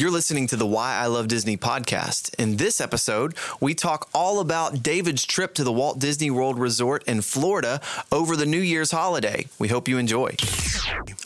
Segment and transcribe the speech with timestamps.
[0.00, 2.34] You're listening to the Why I Love Disney podcast.
[2.36, 7.04] In this episode, we talk all about David's trip to the Walt Disney World Resort
[7.04, 9.44] in Florida over the New Year's holiday.
[9.58, 10.36] We hope you enjoy.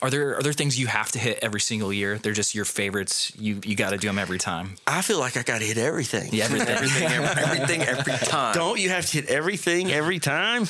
[0.03, 2.19] Are there are there things you have to hit every single year?
[2.19, 3.31] They're just your favorites.
[3.39, 4.75] You you got to do them every time.
[4.89, 6.31] I feel like I got to hit everything.
[6.33, 6.69] Yeah, everything.
[6.75, 8.55] Everything, every, everything, every time.
[8.57, 10.67] Don't you have to hit everything every time?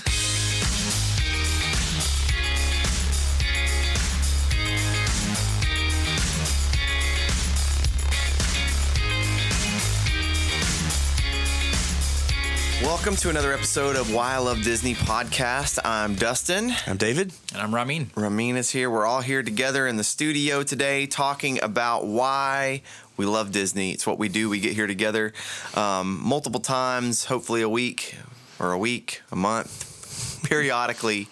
[12.84, 15.78] Welcome to another episode of Why I Love Disney podcast.
[15.86, 16.70] I'm Dustin.
[16.86, 17.32] I'm David.
[17.54, 18.10] And I'm Ramin.
[18.14, 18.90] Ramin is here.
[18.90, 22.82] We're all here together in the studio today talking about why
[23.16, 23.92] we love Disney.
[23.92, 24.50] It's what we do.
[24.50, 25.32] We get here together
[25.74, 28.16] um, multiple times, hopefully a week
[28.58, 29.93] or a week, a month,
[30.44, 31.28] periodically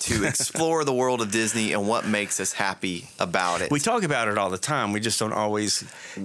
[0.00, 3.70] to explore the world of Disney and what makes us happy about it.
[3.70, 4.92] We talk about it all the time.
[4.92, 5.84] We just don't always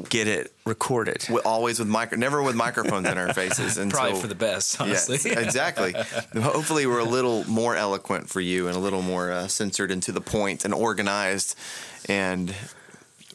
[0.09, 1.25] get it recorded.
[1.29, 4.35] We- always with micro, never with microphones in our faces, and Probably so- for the
[4.35, 5.17] best, honestly.
[5.31, 5.93] Yes, exactly.
[6.41, 10.01] Hopefully, we're a little more eloquent for you and a little more uh, censored and
[10.03, 11.55] to the point and organized
[12.09, 12.55] and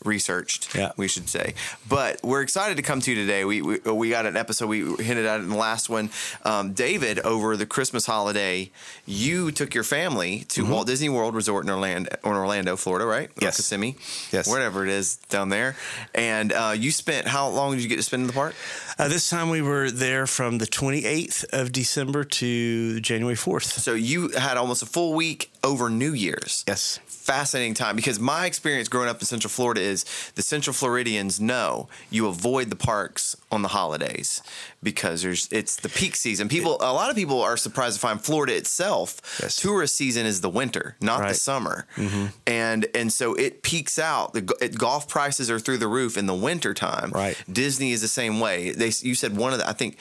[0.04, 0.74] researched.
[0.74, 0.92] Yeah.
[0.96, 1.54] we should say.
[1.88, 3.44] But we're excited to come to you today.
[3.44, 4.66] We we, we got an episode.
[4.68, 6.10] We hinted at it in the last one.
[6.44, 8.70] Um, David, over the Christmas holiday,
[9.06, 13.28] you took your family to Walt Disney World Resort in Orlando, in Orlando, Florida, right?
[13.28, 13.44] Or Mm-hmm.
[13.44, 13.56] Yes.
[13.56, 13.96] Kissimmee.
[14.32, 14.48] Yes.
[14.48, 15.76] Whatever it is down there.
[16.14, 18.54] And uh, you spent how long did you get to spend in the park?
[18.98, 23.64] Uh, this time we were there from the 28th of December to January 4th.
[23.64, 26.64] So you had almost a full week over New Year's.
[26.68, 26.98] Yes.
[27.22, 31.88] Fascinating time because my experience growing up in Central Florida is the Central Floridians know
[32.10, 34.42] you avoid the parks on the holidays
[34.82, 36.48] because there's it's the peak season.
[36.48, 39.20] People, a lot of people are surprised to find Florida itself.
[39.40, 39.54] Yes.
[39.54, 41.36] Tourist season is the winter, not the Right.
[41.36, 42.26] summer, mm-hmm.
[42.44, 44.32] and and so it peaks out.
[44.32, 47.12] The it, golf prices are through the roof in the winter time.
[47.12, 47.40] Right.
[47.50, 48.72] Disney is the same way.
[48.72, 49.96] They you said one of the I think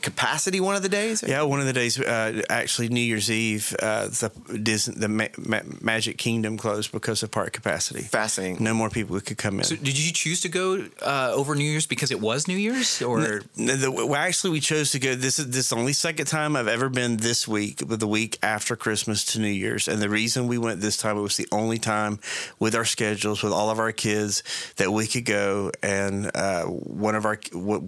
[0.00, 1.22] capacity one of the days.
[1.26, 4.30] Yeah, one of the days, uh, actually New Year's Eve, uh, the
[4.62, 8.02] Disney, the Ma- Ma- Magic Kingdom closed because of park capacity.
[8.02, 8.62] Fascinating.
[8.62, 9.64] No more people could come in.
[9.64, 13.02] So did you choose to go uh, over New Year's because it was New Year's,
[13.02, 13.20] or
[13.56, 15.14] No, the, well, actually, we chose to go.
[15.14, 18.08] This is this is the only second time I've ever been this week, but the
[18.08, 19.88] week after Christmas to New Year's.
[19.88, 22.18] And the reason we went this time, it was the only time
[22.58, 24.42] with our schedules, with all of our kids,
[24.76, 25.70] that we could go.
[25.82, 27.82] And uh, one of our what,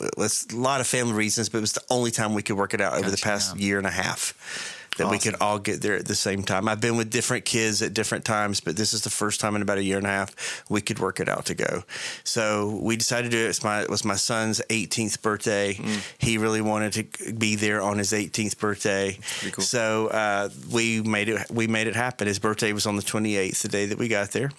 [0.00, 2.74] it's a lot of family reasons, but it was the only time we could work
[2.74, 4.80] it out over the past year and a half.
[4.96, 6.68] That we could all get there at the same time.
[6.68, 9.62] I've been with different kids at different times, but this is the first time in
[9.62, 11.82] about a year and a half we could work it out to go.
[12.22, 13.48] So we decided to do it.
[13.48, 15.74] It's my, it was my son's 18th birthday.
[15.74, 16.14] Mm.
[16.18, 19.18] He really wanted to be there on his 18th birthday.
[19.50, 19.64] cool.
[19.64, 21.50] So uh, we made it.
[21.50, 22.28] We made it happen.
[22.28, 24.52] His birthday was on the 28th, the day that we got there,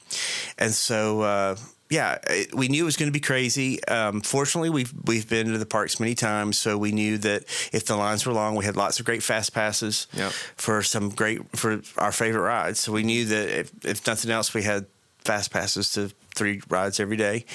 [0.57, 1.22] and so.
[1.22, 1.56] Uh,
[1.90, 3.84] yeah, it, we knew it was going to be crazy.
[3.85, 7.85] Um, fortunately, we've we've been to the parks many times, so we knew that if
[7.85, 10.31] the lines were long, we had lots of great fast passes Yep.
[10.56, 12.79] for some great for our favorite rides.
[12.79, 14.85] So we knew that if, if nothing else, we had
[15.19, 17.46] fast passes to three rides every day,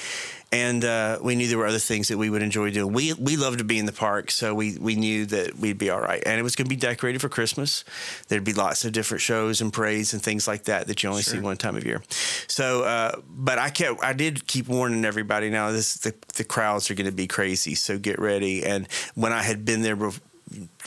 [0.51, 2.93] and uh, we knew there were other things that we would enjoy doing.
[2.93, 5.89] We we love to be in the park, so we we knew that we'd be
[5.89, 7.85] all right, and it was going to be decorated for Christmas.
[8.27, 11.21] There'd be lots of different shows and parades and things like that that you only
[11.21, 12.01] see one time of year.
[12.47, 15.49] So, uh, but I kept I did keep warning everybody.
[15.49, 18.65] Now this the the crowds are going to be crazy, so get ready.
[18.65, 19.97] And when I had been there.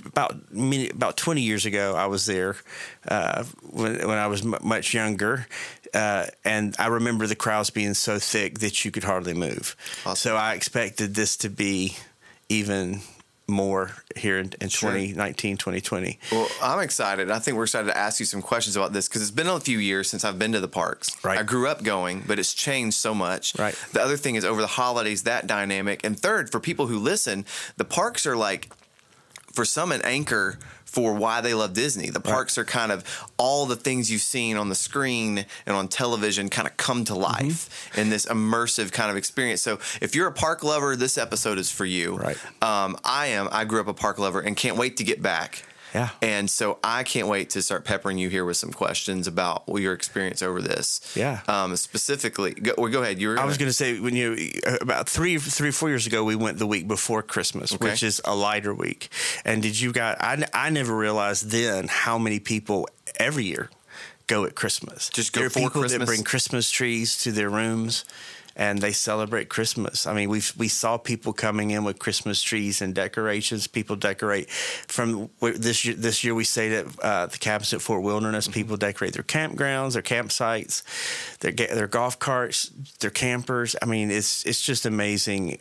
[0.04, 0.36] About
[0.90, 2.56] about 20 years ago, I was there
[3.08, 5.46] uh, when, when I was m- much younger.
[5.92, 9.76] Uh, and I remember the crowds being so thick that you could hardly move.
[10.04, 10.16] Awesome.
[10.16, 11.96] So I expected this to be
[12.48, 13.00] even
[13.46, 14.90] more here in, in Sure.
[14.90, 16.18] 2019, 2020.
[16.32, 17.30] Well, I'm excited.
[17.30, 19.60] I think we're excited to ask you some questions about this because it's been a
[19.60, 21.22] few years since I've been to the parks.
[21.22, 21.38] Right.
[21.38, 23.54] I grew up going, but it's changed so much.
[23.58, 23.74] Right.
[23.92, 26.00] The other thing is over the holidays, that dynamic.
[26.04, 27.44] And third, for people who listen,
[27.76, 28.70] the parks are like,
[29.54, 32.08] for some, an anchor for why they love Disney.
[32.10, 33.04] The parks are kind of
[33.36, 37.14] all the things you've seen on the screen and on television kind of come to
[37.14, 39.60] life in this immersive kind of experience.
[39.60, 42.16] So if you're a park lover, this episode is for you.
[42.16, 42.36] Right.
[42.62, 43.48] Um, I am.
[43.50, 45.64] I grew up a park lover and can't wait to get back.
[45.94, 46.10] Yeah.
[46.20, 49.92] And so I can't wait to start peppering you here with some questions about your
[49.92, 51.00] experience over this.
[51.14, 51.40] Yeah.
[51.46, 53.20] Um, specifically, go, well, go ahead.
[53.20, 54.36] You were I was going to say when you
[54.80, 57.90] about three three four years ago we went the week before Christmas, Okay.
[57.90, 59.08] which is a lighter week.
[59.44, 60.16] And did you guys?
[60.20, 62.88] I I never realized then how many people
[63.20, 63.70] every year
[64.26, 65.08] go at Christmas.
[65.10, 65.92] Just go there are people Christmas?
[66.00, 68.04] that bring Christmas trees to their rooms.
[68.56, 70.06] And they celebrate Christmas.
[70.06, 73.66] I mean, we we saw people coming in with Christmas trees and decorations.
[73.66, 75.94] People decorate from this year.
[75.94, 78.46] This year we stayed at uh, the cabins at Fort Wilderness.
[78.46, 78.54] Mm-hmm.
[78.54, 80.82] People decorate their campgrounds, their campsites,
[81.40, 82.70] their their golf carts,
[83.00, 83.76] their campers.
[83.82, 85.58] I mean, it's it's just amazing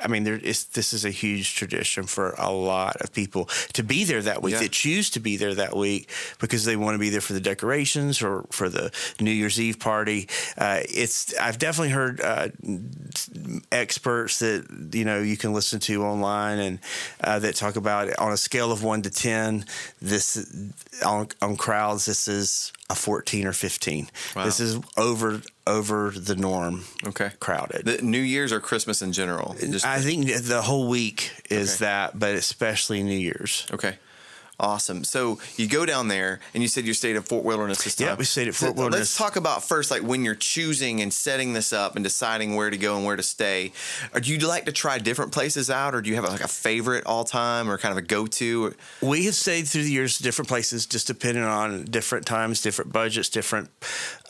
[0.00, 3.82] I mean, there is this is a huge tradition for a lot of people to
[3.82, 4.54] be there that week.
[4.54, 4.60] Yeah.
[4.60, 7.40] They choose to be there that week because they want to be there for the
[7.40, 10.28] decorations or for the New Year's Eve party.
[10.56, 12.48] Uh, it's I've definitely heard uh,
[13.72, 16.78] experts that you know you can listen to online and
[17.22, 19.64] uh, that talk about on a scale of one to ten.
[20.00, 20.36] This
[21.04, 24.08] on, on crowds, this is a 14 or 15.
[24.34, 24.44] Wow.
[24.44, 26.84] This is over over the norm.
[27.04, 27.30] Okay.
[27.40, 27.84] Crowded.
[27.84, 29.56] The New Year's or Christmas in general?
[29.58, 31.86] Just I think the whole week is okay.
[31.86, 33.66] that, but especially New Year's.
[33.72, 33.98] Okay.
[34.58, 35.04] Awesome.
[35.04, 38.08] So you go down there, and you said you stayed at Fort Wilderness this time.
[38.08, 39.00] Yeah, we stayed at Fort so Wilderness.
[39.00, 42.70] Let's talk about first, like when you're choosing and setting this up and deciding where
[42.70, 43.72] to go and where to stay.
[44.14, 46.48] Or do you like to try different places out, or do you have like a
[46.48, 48.74] favorite all time, or kind of a go to?
[49.02, 53.28] We have stayed through the years different places, just depending on different times, different budgets,
[53.28, 53.68] different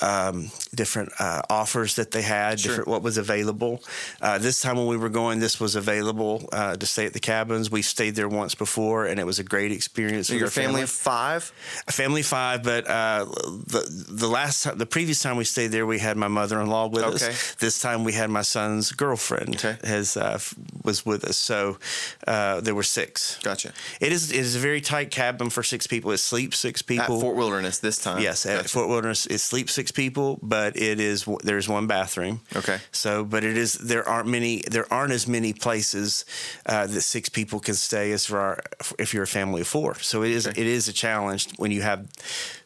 [0.02, 2.70] um, different uh, offers that they had, sure.
[2.70, 3.80] different what was available.
[4.20, 7.20] Uh, this time when we were going, this was available uh, to stay at the
[7.20, 7.70] cabins.
[7.70, 10.28] We stayed there once before, and it was a great experience experience.
[10.28, 11.52] So your family, family, of five?
[11.86, 15.68] A family of five, but uh, the the last time, the previous time we stayed
[15.68, 17.28] there, we had my mother in law with okay.
[17.28, 17.54] us.
[17.56, 19.76] This time we had my son's girlfriend okay.
[19.84, 20.38] has uh,
[20.84, 21.78] was with us, so
[22.26, 23.38] uh, there were six.
[23.42, 23.72] Gotcha.
[24.00, 26.10] It is it is a very tight cabin for six people.
[26.12, 27.16] It sleeps six people.
[27.16, 28.22] At Fort Wilderness this time.
[28.22, 28.58] Yes, gotcha.
[28.58, 32.40] at Fort Wilderness it sleeps six people, but it is there's one bathroom.
[32.54, 32.78] Okay.
[32.92, 36.24] So, but it is there aren't many there aren't as many places
[36.66, 38.62] uh, that six people can stay as for our,
[38.98, 39.94] if you're a family of four.
[40.06, 40.60] So it is okay.
[40.60, 42.10] it is a challenge when you have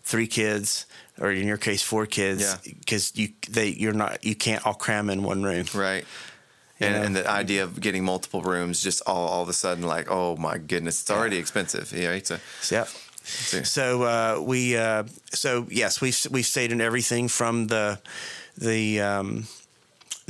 [0.03, 0.87] three kids
[1.19, 3.27] or in your case four kids because yeah.
[3.27, 5.67] you they you're not you can't all cram in one room.
[5.75, 6.05] Right.
[6.83, 10.11] And, and, the idea of getting multiple rooms just all, all of a sudden like
[10.11, 11.43] oh my goodness it's already yeah.
[11.43, 12.41] expensive yeah it's a
[12.71, 12.87] yeah
[13.23, 18.01] so uh, we uh, so yes we we stayed in everything from the
[18.57, 19.47] the um,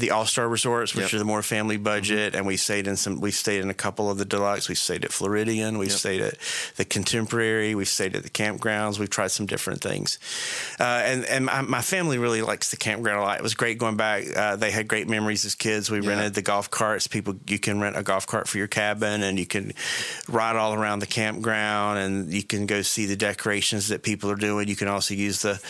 [0.00, 1.14] the All Star Resorts, which yep.
[1.14, 2.38] are the more family budget, mm-hmm.
[2.38, 3.20] and we stayed in some.
[3.20, 4.68] We stayed in a couple of the deluxe.
[4.68, 5.78] We stayed at Floridian.
[5.78, 5.94] We yep.
[5.94, 6.34] stayed at
[6.76, 7.74] the Contemporary.
[7.74, 8.98] We stayed at the campgrounds.
[8.98, 10.18] We've tried some different things,
[10.80, 13.38] uh, and and my, my, family really likes the campground a lot.
[13.38, 14.24] It was great going back.
[14.34, 15.90] Uh, they had great memories as kids.
[15.90, 16.08] We yeah.
[16.08, 17.06] rented the golf carts.
[17.06, 19.72] People, you can rent a golf cart for your cabin, and you can
[20.28, 24.36] ride all around the campground, and you can go see the decorations that people are
[24.36, 24.68] doing.
[24.68, 25.60] You can also use the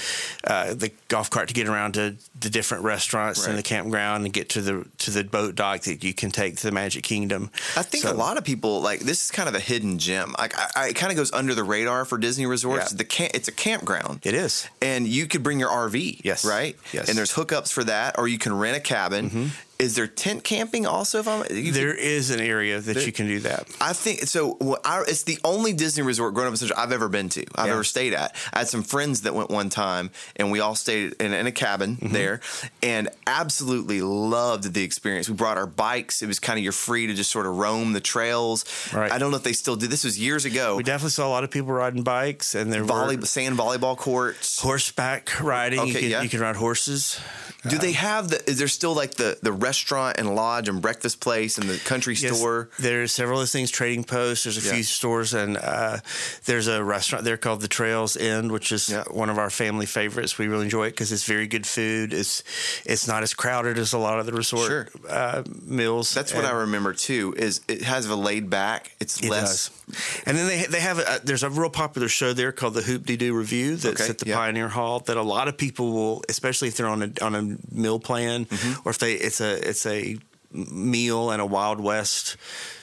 [0.44, 3.50] uh, the golf cart to get around to the different restaurants right.
[3.50, 6.56] in the campground and get to the to the boat dock that you can take
[6.56, 7.50] to the Magic Kingdom.
[7.76, 10.34] I think so, a lot of people like this is kind of a hidden gem.
[10.38, 12.92] Like I, I, it kind of goes under the radar for Disney resorts.
[12.92, 12.98] Yeah.
[12.98, 14.20] The camp, it's a campground.
[14.24, 16.20] It is, and you could bring your RV.
[16.24, 16.76] Yes, right.
[16.92, 19.30] Yes, and there's hookups for that, or you can rent a cabin.
[19.30, 19.46] Mm-hmm
[19.80, 21.20] is there tent camping also?
[21.20, 23.66] If I'm, there is an area that there, you can do that.
[23.80, 24.56] I think so.
[24.60, 27.44] Well, I, it's the only Disney resort growing up in Central I've ever been to.
[27.54, 27.72] I've yeah.
[27.72, 28.36] ever stayed at.
[28.52, 31.52] I had some friends that went one time, and we all stayed in, in a
[31.52, 32.12] cabin mm-hmm.
[32.12, 32.40] there,
[32.82, 35.28] and absolutely loved the experience.
[35.28, 36.22] We brought our bikes.
[36.22, 38.64] It was kind of you're free to just sort of roam the trails.
[38.92, 39.10] Right.
[39.10, 39.86] I don't know if they still do.
[39.86, 40.76] This was years ago.
[40.76, 43.96] We definitely saw a lot of people riding bikes, and there Volley, were sand volleyball
[43.96, 45.80] courts, horseback riding.
[45.80, 46.22] Okay, you, can, yeah.
[46.22, 47.18] you can ride horses.
[47.66, 48.48] Do they have the?
[48.48, 52.14] Is there still like the the restaurant and lodge and breakfast place and the country
[52.14, 52.68] yes, store?
[52.80, 53.70] There's several of those things.
[53.70, 54.44] Trading Post.
[54.44, 54.74] There's a yeah.
[54.74, 55.98] few stores and uh,
[56.44, 59.04] there's a restaurant there called the Trails End, which is yeah.
[59.10, 60.38] one of our family favorites.
[60.38, 62.12] We really enjoy it because it's very good food.
[62.12, 62.42] It's
[62.84, 64.88] it's not as crowded as a lot of the resort sure.
[65.08, 66.12] uh, meals.
[66.14, 67.34] That's and what I remember too.
[67.36, 68.96] Is it has a laid back.
[68.98, 69.68] It's it less.
[69.68, 70.24] Does.
[70.26, 73.34] And then they they have a, there's a real popular show there called the Hoop-Dee-Doo
[73.34, 74.10] Revue that's okay.
[74.10, 74.36] at the yeah.
[74.36, 77.56] Pioneer Hall that a lot of people will, especially if they're on a on a
[77.70, 78.80] meal plan mm-hmm.
[78.84, 80.18] or if they it's a it's a
[80.52, 82.36] meal and a Wild West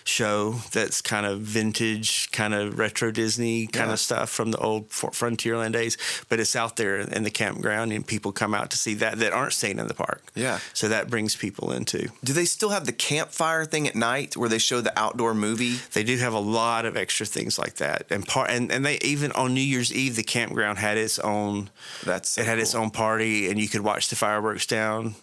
[0.07, 3.93] show that's kind of vintage, kind of retro Disney kind yeah.
[3.93, 5.97] of stuff from the old Frontierland days.
[6.29, 9.33] But it's out there in the campground, and people come out to see that that
[9.33, 10.23] aren't staying in the park.
[10.33, 10.59] Yeah.
[10.73, 12.09] So that brings people into.
[12.23, 15.75] Do they still have the campfire thing at night where they show the outdoor movie?
[15.93, 18.97] They do have a lot of extra things like that, and part and, and they
[19.01, 21.69] even on New Year's Eve the campground had its own.
[22.05, 22.61] That's so it had cool.
[22.61, 25.15] its own party, and you could watch the fireworks down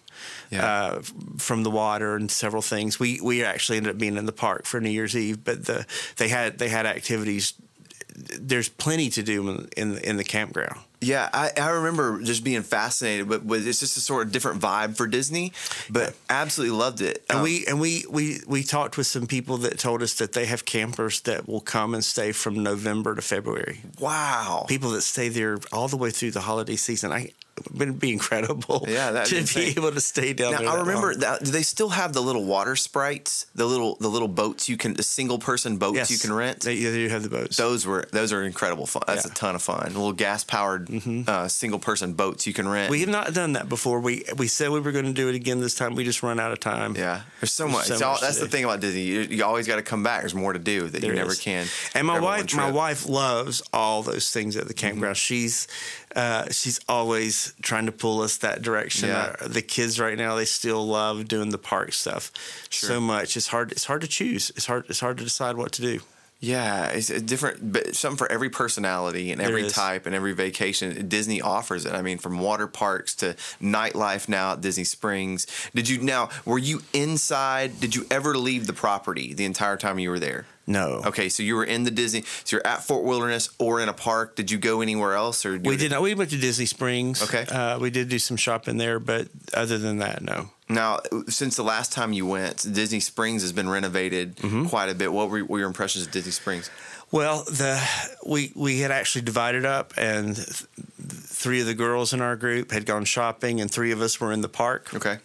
[0.49, 0.65] yeah.
[0.65, 1.01] uh,
[1.37, 2.99] from the water and several things.
[2.99, 5.85] We we actually ended up being in the park for New Year's Eve, but the
[6.17, 7.53] they had they had activities.
[8.39, 10.79] There's plenty to do in in, in the campground.
[11.05, 14.59] Yeah, I, I remember just being fascinated, but, but it's just a sort of different
[14.59, 15.53] vibe for Disney.
[15.89, 17.23] But absolutely loved it.
[17.29, 20.33] And um, we and we, we we talked with some people that told us that
[20.33, 23.81] they have campers that will come and stay from November to February.
[23.99, 27.11] Wow, people that stay there all the way through the holiday season.
[27.11, 27.31] I
[27.73, 28.85] would be incredible.
[28.87, 29.73] Yeah, that'd to be insane.
[29.77, 30.61] able to stay down there.
[30.63, 30.77] Now there.
[30.81, 31.19] I remember long.
[31.19, 31.43] that.
[31.43, 33.45] Do they still have the little water sprites?
[33.55, 36.61] The little the little boats you can the single person boats Yes, you can rent.
[36.61, 37.57] They, yeah, they do have the boats.
[37.57, 39.03] those were those are incredible fun.
[39.07, 39.31] That's Yeah.
[39.31, 39.85] a ton of fun.
[39.87, 40.89] Little gas powered
[41.27, 42.89] uh, single person boats you can rent.
[42.91, 43.99] we have not done that before.
[43.99, 45.95] We we said we were going to do it again this time.
[45.95, 46.95] We just run out of time.
[46.95, 47.85] yeah, there's so There's much.
[47.87, 49.01] so It's much that's the thing about Disney.
[49.03, 50.21] You, you always got to come back.
[50.21, 51.39] There's more to do that There you never is.
[51.39, 51.67] can.
[51.93, 55.17] And my wife, my wife loves all those things at the campground.
[55.17, 55.67] She's
[56.15, 59.09] uh, she's always trying to pull us that direction.
[59.09, 59.35] Yeah.
[59.41, 62.31] Uh, the kids right now, they still love doing the park stuff
[62.69, 63.35] so much.
[63.35, 63.71] It's hard.
[63.71, 64.51] It's hard to choose.
[64.55, 64.85] It's hard.
[64.89, 65.99] It's hard to decide what to do.
[66.45, 71.07] Yeah, it's a different, but something for every personality and every type and every vacation.
[71.07, 71.93] Disney offers it.
[71.93, 75.47] I mean, from water parks to nightlife now at Disney Springs.
[75.73, 76.29] Did you now?
[76.45, 77.79] Were you inside?
[77.79, 80.45] Did you ever leave the property the entire time you were there?
[80.67, 81.01] No.
[81.05, 82.23] Okay, so you were in the Disney.
[82.43, 84.35] So you're at Fort Wilderness or in a park.
[84.35, 86.03] Did you go anywhere else, or We did not.
[86.03, 87.23] We went to Disney Springs.
[87.23, 87.45] Okay.
[87.51, 90.51] Uh, we did do some shopping there, but other than that, no.
[90.67, 94.65] Now, since the last time you went, Disney Springs has been renovated Mm-hmm.
[94.65, 95.11] quite a bit.
[95.13, 96.69] What were, were your impressions of Disney Springs?
[97.11, 97.79] Well, the
[98.25, 100.47] we we had actually divided up, and th-
[101.07, 104.31] three of the girls in our group had gone shopping, and three of us were
[104.31, 104.91] in the park.
[104.93, 105.19] Okay.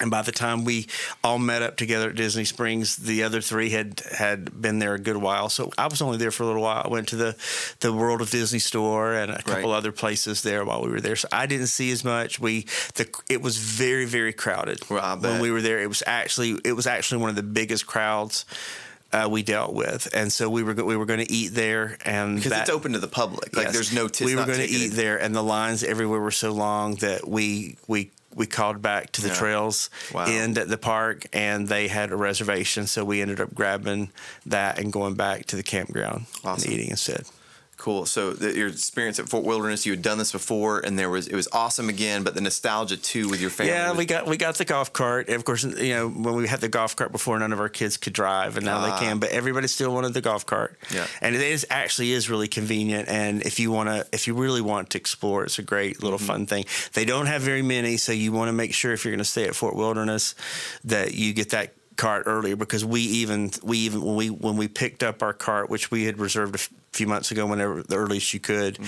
[0.00, 0.88] And by the time we
[1.24, 4.98] all met up together at Disney Springs, the other three had had been there a
[4.98, 5.48] good while.
[5.48, 6.82] So I was only there for a little while.
[6.84, 7.34] I went to the
[7.80, 9.76] the World of Disney store and a couple Right.
[9.78, 11.16] other places there while we were there.
[11.16, 12.38] So I didn't see as much.
[12.38, 15.78] We the it was very very crowded Well, when we were there.
[15.80, 18.44] It was actually it was actually one of the biggest crowds.
[19.12, 21.96] Uh, we dealt with, and so we were go- we were going to eat there,
[22.04, 23.56] and Because that, it's open to the public.
[23.56, 23.72] Like Yes.
[23.72, 24.08] there's no.
[24.08, 27.26] T- we were going to eat there, and the lines everywhere were so long that
[27.26, 29.34] we we we called back to the Yeah.
[29.34, 30.26] trails Wow.
[30.26, 34.10] end at the park, and they had a reservation, so we ended up grabbing
[34.44, 36.70] that and going back to the campground Awesome.
[36.70, 37.24] and eating instead.
[37.86, 38.04] Cool.
[38.04, 41.28] So the, your experience at Fort Wilderness, you had done this before, and there was
[41.28, 42.24] it was awesome again.
[42.24, 43.72] But the nostalgia too with your family.
[43.72, 45.28] Yeah, was- we got we got the golf cart.
[45.28, 47.68] And of course, you know when we had the golf cart before, none of our
[47.68, 48.84] kids could drive, and now Ah.
[48.98, 49.20] they can.
[49.20, 50.76] But everybody still wanted the golf cart.
[50.92, 51.06] Yeah.
[51.20, 53.08] and it is actually is really convenient.
[53.08, 56.18] And if you want to, if you really want to explore, it's a great little
[56.18, 56.26] Mm-hmm.
[56.26, 56.64] fun thing.
[56.94, 59.24] They don't have very many, so you want to make sure if you're going to
[59.36, 60.34] stay at Fort Wilderness
[60.84, 64.68] that you get that cart earlier because we even we even when we when we
[64.68, 67.96] picked up our cart which we had reserved a f- few months ago whenever the
[67.96, 68.78] earliest you could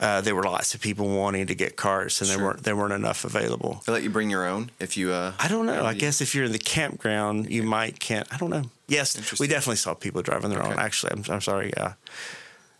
[0.00, 2.44] uh, there were lots of people wanting to get carts and there Mm-hmm.
[2.46, 5.12] Weren't there weren't enough available They let you bring your own if you.
[5.12, 5.84] uh I don't know.
[5.84, 8.26] I you- guess if you're in the campground, you might can't.
[8.32, 8.64] I don't know.
[8.86, 10.78] Yes, we definitely saw people driving their own.
[10.78, 11.72] Actually, I'm, I'm sorry.
[11.76, 11.92] Yeah.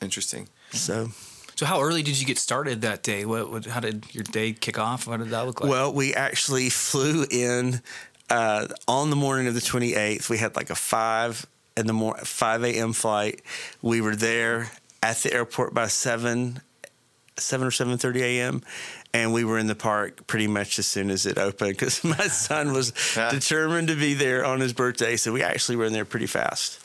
[0.01, 0.49] Interesting.
[0.71, 1.11] So,
[1.57, 3.25] So how early did you get started that day?
[3.25, 5.07] What, what how did your day kick off?
[5.07, 5.69] What did that look like?
[5.71, 7.81] well, we actually flew in
[8.31, 10.29] uh, on the morning of the 28th.
[10.29, 12.93] We had like a five in the mor- 5 a.m.
[12.93, 13.43] flight.
[13.83, 14.71] We were there
[15.03, 16.61] at the airport by seven,
[17.37, 18.63] seven or 7:30 a.m.
[19.15, 22.29] And we were in the park pretty much as soon as it opened because my
[22.29, 23.31] son was Yeah.
[23.31, 25.17] determined to be there on his birthday.
[25.17, 26.79] So we actually were in there pretty fast.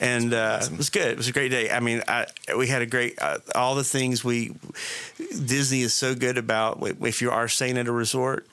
[0.00, 1.06] and uh, it was good.
[1.08, 1.70] It was a great day.
[1.70, 2.26] I mean, I,
[2.58, 4.54] we had a great uh, all the things we
[5.46, 6.78] Disney is so good about.
[7.02, 8.46] If you are staying at a resort,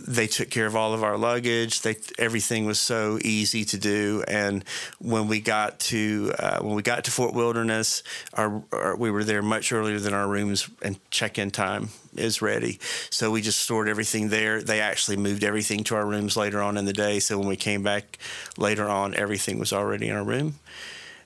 [0.00, 1.82] they took care of all of our luggage.
[1.82, 4.24] They everything was so easy to do.
[4.28, 4.64] And
[4.98, 8.02] when we got to uh, when we got to Fort Wilderness,
[8.34, 12.40] our, our we were there much earlier than our rooms and check in time is
[12.42, 12.78] ready.
[13.10, 14.62] So we just stored everything there.
[14.62, 17.20] They actually moved everything to our rooms later on in the day.
[17.20, 18.18] So when we came back
[18.56, 20.58] later on, everything was already in our room.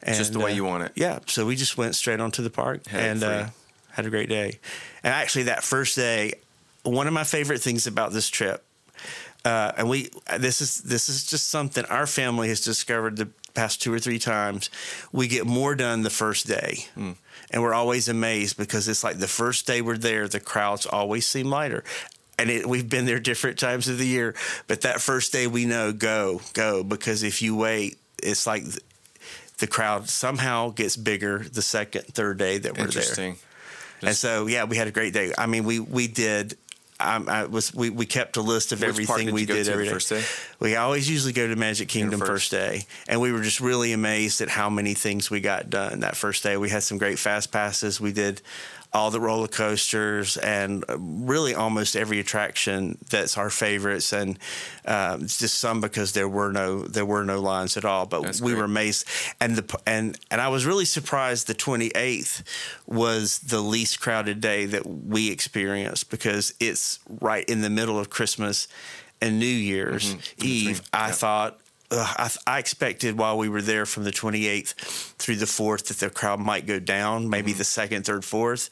[0.03, 0.93] And, Just the way uh, you want it.
[0.95, 1.19] Yeah.
[1.27, 3.47] So we just went straight onto the park it and uh,
[3.93, 4.59] had a great day.
[5.03, 6.33] And actually, that first day,
[6.83, 8.65] one of my favorite things about this trip,
[9.45, 13.83] uh, and we this is this is just something our family has discovered the past
[13.83, 14.71] two or three times.
[15.13, 16.87] We get more done the first day.
[16.95, 17.13] Hmm.
[17.51, 21.27] And we're always amazed because it's like the first day we're there, the crowds always
[21.27, 21.83] seem lighter.
[22.39, 24.35] And it, we've been there different times of the year,
[24.69, 28.79] but that first day we know go, go, because if you wait, it's like th-
[29.59, 32.87] the crowd somehow gets bigger the second, third day that we're there.
[32.87, 33.37] Interesting.
[34.03, 35.33] And so, yeah, we had a great day.
[35.37, 36.57] I mean, we we did.
[37.01, 39.91] Um, I was we, we kept a list of Which everything we did every day.
[39.91, 40.23] first day?
[40.59, 42.31] We always usually go to Magic Kingdom first.
[42.31, 46.01] first day, and we were just really amazed at how many things we got done
[46.01, 46.57] that first day.
[46.57, 48.01] We had some great fast passes.
[48.01, 48.43] We did
[48.93, 54.39] all the roller coasters and uh, really almost every attraction that's our favorites, and
[54.85, 58.07] um, just some because there were no there were no lines at all.
[58.07, 58.59] But That's we great.
[58.59, 59.07] were amazed,
[59.41, 61.47] and the and and I was really surprised.
[61.47, 62.43] The twenty eighth
[62.87, 68.11] was the least crowded day that we experienced because it's right in the middle of
[68.11, 68.67] Christmas
[69.23, 70.45] and New Year's Mm-hmm.
[70.47, 70.83] Eve.
[70.93, 71.13] I Yeah.
[71.13, 71.60] thought
[71.91, 74.75] uh, I, I expected while we were there from the 28th
[75.19, 78.71] through the 4th that the crowd might go down, maybe the second, third, fourth,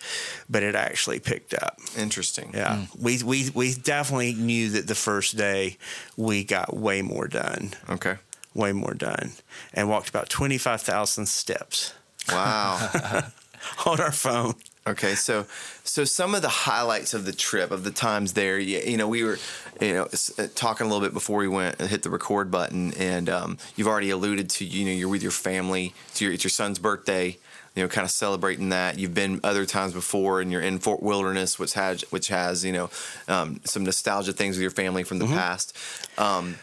[0.48, 1.78] but it actually picked up.
[1.96, 2.52] Interesting.
[2.54, 5.76] Yeah, we, we we definitely knew that the first day
[6.16, 8.16] we got way more done, Okay.
[8.54, 9.32] way more done,
[9.74, 11.92] and walked about 25,000 steps
[12.28, 12.90] Wow.
[13.86, 14.54] on our phone.
[14.88, 15.44] Okay, so
[15.84, 19.06] so some of the highlights of the trip of the times there, you, you know,
[19.06, 19.38] we were,
[19.82, 22.94] you know, uh, talking a little bit before we went and hit the record button,
[22.94, 25.92] and um, you've already alluded to, you know, you're with your family.
[26.08, 27.36] It's your, it's your son's birthday.
[27.74, 28.98] You know, kind of celebrating that.
[28.98, 32.72] You've been other times before, and you're in Fort Wilderness, which has which has you
[32.72, 32.90] know
[33.28, 35.76] um, some nostalgia things with your family from the past.
[36.16, 36.56] Um,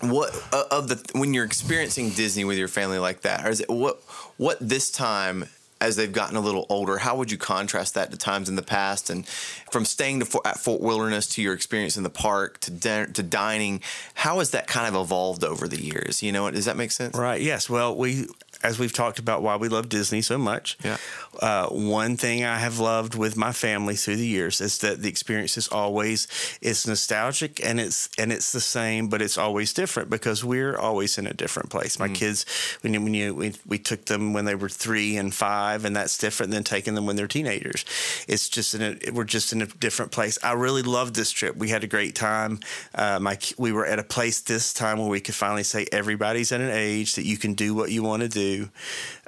[0.00, 0.34] what
[0.72, 4.02] of the when you're experiencing Disney with your family like that, or is it what
[4.36, 5.46] what this time
[5.82, 6.98] as they've gotten a little older?
[6.98, 9.26] How would you contrast that to times in the past, and
[9.70, 13.22] from staying to at Fort Wilderness to your experience in the park to din- to
[13.22, 13.80] dining?
[14.14, 16.22] How has that kind of evolved over the years?
[16.22, 17.16] You know, does that make sense?
[17.16, 17.40] Right.
[17.40, 17.68] Yes.
[17.68, 18.28] Well, we,
[18.62, 20.76] as we've talked about why we love Disney so much.
[20.84, 20.96] Yeah.
[21.40, 25.08] Uh, one thing I have loved with my family through the years is that the
[25.08, 26.28] experience is always
[26.60, 31.18] it's nostalgic and it's and it's the same, but it's always different because we're always
[31.18, 31.98] in a different place.
[31.98, 32.44] My kids,
[32.82, 35.96] when you, when you we, we took them when they were three and five, and
[35.96, 37.84] that's different than taking them when they're teenagers.
[38.28, 40.38] It's just in a we're just in a different place.
[40.42, 41.56] I really loved this trip.
[41.56, 42.60] We had a great time.
[42.94, 46.52] Uh, my we were at a place this time where we could finally say everybody's
[46.52, 48.51] at an age that you can do what you want to do.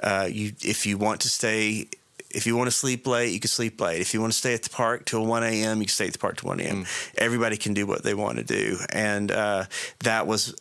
[0.01, 1.87] Uh, you if you want to stay
[2.35, 4.01] if you want to sleep late, you can sleep late.
[4.01, 6.13] If you want to stay at the park till 1 a.m., you can stay at
[6.13, 6.85] the park till 1 a.m.
[7.17, 8.77] Everybody can do what they want to do.
[8.89, 9.65] And uh,
[10.03, 10.53] that was,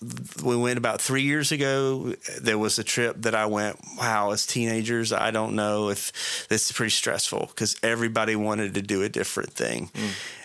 [0.43, 2.15] we went about three years ago.
[2.41, 6.67] There was a trip that I went, wow, as teenagers, I don't know if this
[6.67, 9.91] is pretty stressful because everybody wanted to do a different thing.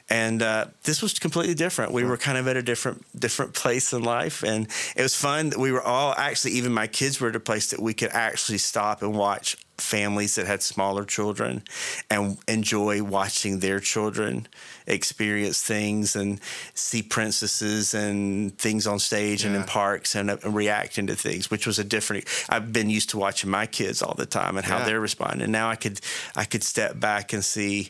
[0.10, 1.92] And uh, this was completely different.
[1.92, 5.50] We were kind of at a different different place in life, and it was fun.
[5.52, 8.10] That we were all actually, even my kids were at a place that we could
[8.12, 11.64] actually stop and watch families that had smaller children
[12.10, 14.46] and enjoy watching their children
[14.88, 16.42] experience things and
[16.74, 21.66] see princesses and things on stage and in parks and, uh, reacting to things which
[21.66, 24.80] was a different i've been used to watching my kids all the time and how
[24.80, 24.86] Yeah.
[24.86, 26.02] they're responding And now i could
[26.36, 27.90] i could step back and see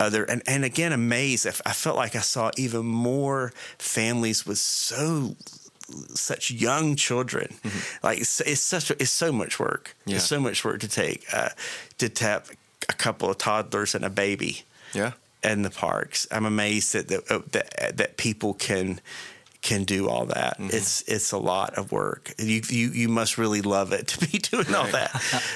[0.00, 4.46] other and, and again amazed I f- i felt like i saw even more families
[4.46, 5.34] with so
[6.14, 7.54] such young children.
[8.02, 9.96] Like it's, it's such it's so much work.
[10.04, 10.16] Yeah.
[10.16, 11.48] It's so much work to take uh,
[11.96, 12.48] to tap
[12.90, 15.12] a couple of toddlers and a baby Yeah.
[15.42, 16.26] in the parks.
[16.30, 19.00] I'm amazed that that uh, that, that people can
[19.62, 20.56] can do all that.
[20.58, 22.32] It's it's a lot of work.
[22.38, 25.10] You you you must really love it to be doing all that.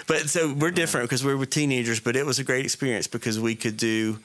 [0.06, 2.00] but so we're different because we're with teenagers.
[2.00, 4.18] But it was a great experience because we could do.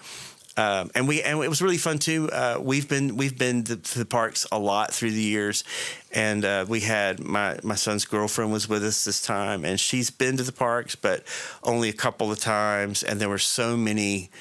[0.58, 2.30] Um, and we and it was really fun too.
[2.32, 5.63] Uh, we've been we've been to, to the parks a lot through the years,
[6.12, 10.10] and uh, we had my my son's girlfriend was with us this time, and she's
[10.10, 11.24] been to the parks, but
[11.62, 13.04] only a couple of times.
[13.04, 14.32] And there were so many.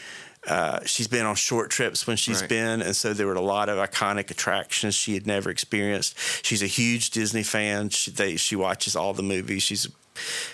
[0.47, 2.49] Uh, she's been on short trips when she's Right.
[2.49, 6.17] been, and so there were a lot of iconic attractions she had never experienced.
[6.45, 7.89] She's a huge Disney fan.
[7.91, 9.63] She they, she watches all the movies.
[9.65, 9.89] She's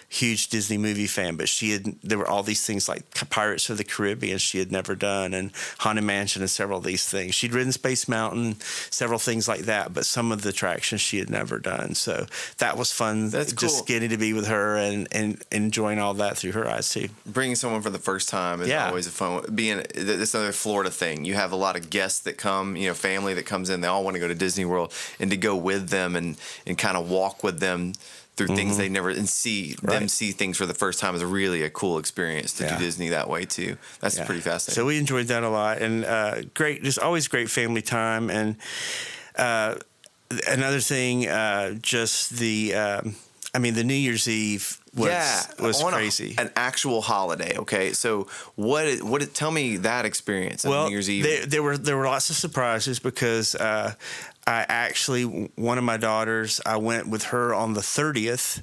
[0.09, 3.79] huge Disney movie fan, but she had there were all these things like Pirates of
[3.79, 7.35] the Caribbean she had never done, and Haunted Mansion, and several of these things.
[7.35, 8.57] She'd ridden Space Mountain,
[8.90, 11.94] several things like that, but some of the attractions she had never done.
[11.94, 12.27] So
[12.59, 13.31] that was fun.
[13.31, 13.85] That's just cool.
[13.87, 17.09] getting to be with her and and enjoying all that through her eyes too.
[17.27, 18.88] bringing someone for the first time is Yeah.
[18.88, 22.37] always a fun being this another florida thing you have a lot of guests that
[22.37, 24.92] come you know family that comes in they all want to go to disney world
[25.20, 27.92] and to go with them and and kind of walk with them
[28.37, 30.07] through things they never and see them Mm-hmm.
[30.07, 32.79] See things for the first time is really a cool experience to Yeah.
[32.79, 34.25] do disney that way too that's Yeah.
[34.27, 37.83] pretty fascinating So we enjoyed that a lot, and uh, great, just always great family
[37.83, 38.31] time.
[38.31, 38.57] And
[39.37, 39.77] uh,
[40.49, 43.16] another thing, uh, just the, um,
[43.55, 46.35] I mean, the New Year's Eve was yeah, was on a- crazy.
[46.38, 47.57] an actual holiday.
[47.59, 49.03] Okay, so what?
[49.03, 49.23] What?
[49.23, 51.25] It, tell me that experience well, New Year's Eve.
[51.25, 53.95] There, there were there were lots of surprises because uh,
[54.46, 55.22] I actually
[55.57, 58.62] one of my daughters I went with her on the thirtieth.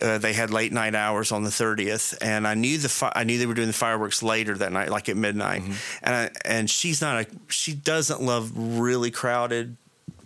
[0.00, 3.24] Uh, they had late night hours on the 30th, and I knew the fi- I
[3.24, 5.60] knew they were doing the fireworks later that night, like at midnight.
[5.60, 5.72] Mm-hmm.
[6.02, 9.76] And I, and she's not a she doesn't love really crowded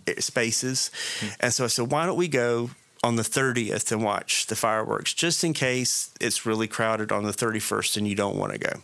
[0.07, 1.27] eh, spaces, Hmm.
[1.41, 2.69] and so I said, why don't we go
[3.07, 7.31] on the 30th and watch the fireworks just in case it's really crowded on the
[7.31, 8.81] 31st and you don't want to go.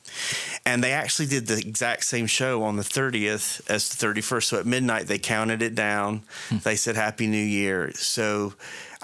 [0.65, 4.43] And they actually did the exact same show on the 30th as the 31st.
[4.43, 6.23] So at midnight, they counted it down.
[6.47, 6.57] Hmm.
[6.63, 7.91] They said Happy New Year.
[7.95, 8.53] So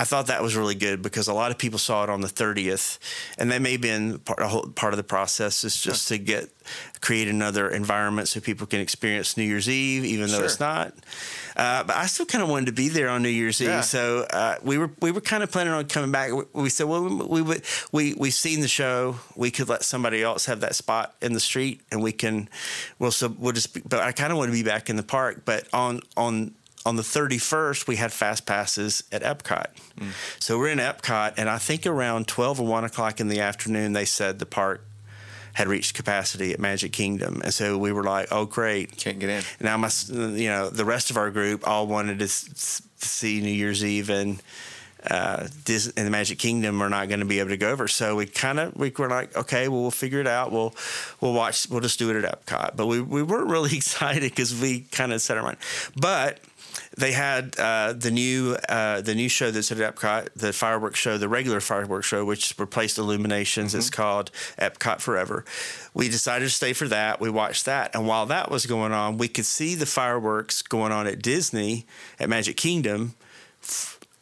[0.02, 2.30] I thought that was really good because a lot of people saw it on the
[2.30, 3.00] 30th,
[3.38, 6.18] and that may have been part, a whole, part of the process is just to
[6.18, 6.50] get
[7.02, 10.46] create another environment so people can experience New Year's Eve, even though Sure.
[10.46, 10.94] it's not.
[11.58, 13.80] Uh, but I still kind of wanted to be there on New Year's Yeah.
[13.80, 16.32] Eve, so uh, we were we were kind of planning on coming back.
[16.32, 19.18] We, we said, well, we would we we've seen the show.
[19.36, 22.48] We could let somebody else have that spot in the street, and we can.
[23.00, 23.74] We'll so we'll just.
[23.74, 25.42] Be, but I kind of want to be back in the park.
[25.44, 26.54] But on on
[26.90, 29.68] on the 31st, we had fast passes at Epcot.
[30.40, 33.94] So we're in Epcot, and I think around 12 or 1 o'clock in the afternoon,
[33.94, 34.84] they said the park
[35.54, 37.42] had reached capacity at Magic Kingdom.
[37.44, 38.98] And so we were like, oh, great.
[38.98, 39.44] Can't get in.
[39.60, 43.52] Now, my, you know, the rest of our group all wanted to s- see New
[43.52, 44.42] Year's Eve and
[45.10, 47.88] uh, Dis- and the Magic Kingdom are not going to be able to go over.
[47.88, 50.52] So we kind of we were like, okay, well we'll figure it out.
[50.52, 50.74] We'll
[51.22, 51.70] we'll watch.
[51.70, 52.76] We'll just do it at Epcot.
[52.76, 55.58] But we we weren't really excited because we kind of set our mind.
[55.96, 56.40] But
[57.00, 61.18] they had uh, the new uh, the new show that's at Epcot, the fireworks show,
[61.18, 63.74] the regular fireworks show, which replaced Illuminations.
[63.74, 65.46] It's called Epcot Forever.
[65.94, 67.20] We decided to stay for that.
[67.22, 70.92] We watched that, and while that was going on, we could see the fireworks going
[70.92, 71.86] on at Disney
[72.20, 73.16] at Magic Kingdom,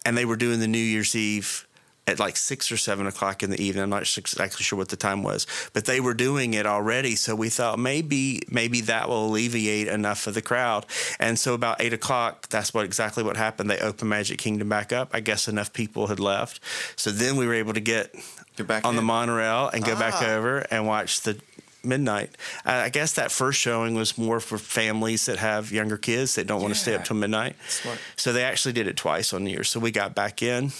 [0.05, 1.66] and they were doing the New Year's Eve
[2.07, 3.83] at like six or seven o'clock in the evening.
[3.83, 7.15] I'm not exactly sure what the time was, but they were doing it already.
[7.15, 10.85] So we thought maybe maybe that will alleviate enough of the crowd.
[11.19, 13.69] And so about eight o'clock, that's what exactly what happened.
[13.69, 15.09] They opened Magic Kingdom back up.
[15.13, 16.59] I guess enough people had left,
[16.95, 18.15] so then we were able to get
[18.55, 20.31] Get back on the monorail and go back Ah.
[20.35, 21.37] over and watch the
[21.83, 22.31] midnight.
[22.65, 26.61] I guess that first showing was more for families that have younger kids that don't
[26.61, 27.55] want to stay up till midnight.
[27.69, 27.99] Smart.
[28.15, 29.69] So they actually did it twice on New Year's.
[29.69, 30.71] So we got back in.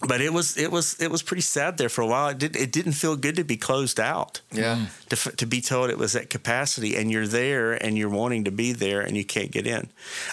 [0.00, 2.28] But it was it was it was pretty sad there for a while.
[2.28, 4.42] It did it didn't feel good to be closed out.
[4.52, 4.76] Yeah.
[4.76, 5.08] Mm.
[5.08, 8.50] To, to be told it was at capacity and you're there and you're wanting to
[8.50, 9.88] be there and you can't get in.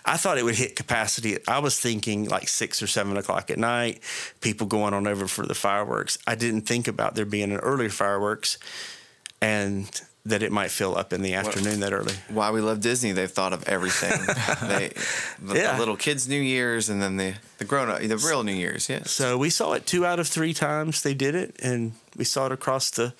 [0.06, 1.38] I thought it would hit capacity.
[1.47, 4.02] I was thinking like six or seven o'clock at night,
[4.41, 6.17] people going on over for the fireworks.
[6.28, 8.58] I didn't think about there being an earlier fireworks
[9.41, 9.89] and
[10.25, 12.13] that it might fill up in the afternoon that early.
[12.29, 13.12] Why we love Disney?
[13.12, 14.12] They've thought of everything.
[14.69, 14.93] they,
[15.41, 15.73] the, Yeah.
[15.73, 18.88] the little kids' New Year's, and then the the grown up, the real New Year's.
[18.89, 19.03] Yeah.
[19.03, 22.45] So we saw it two out of three times they did it, and we saw
[22.45, 23.13] it across the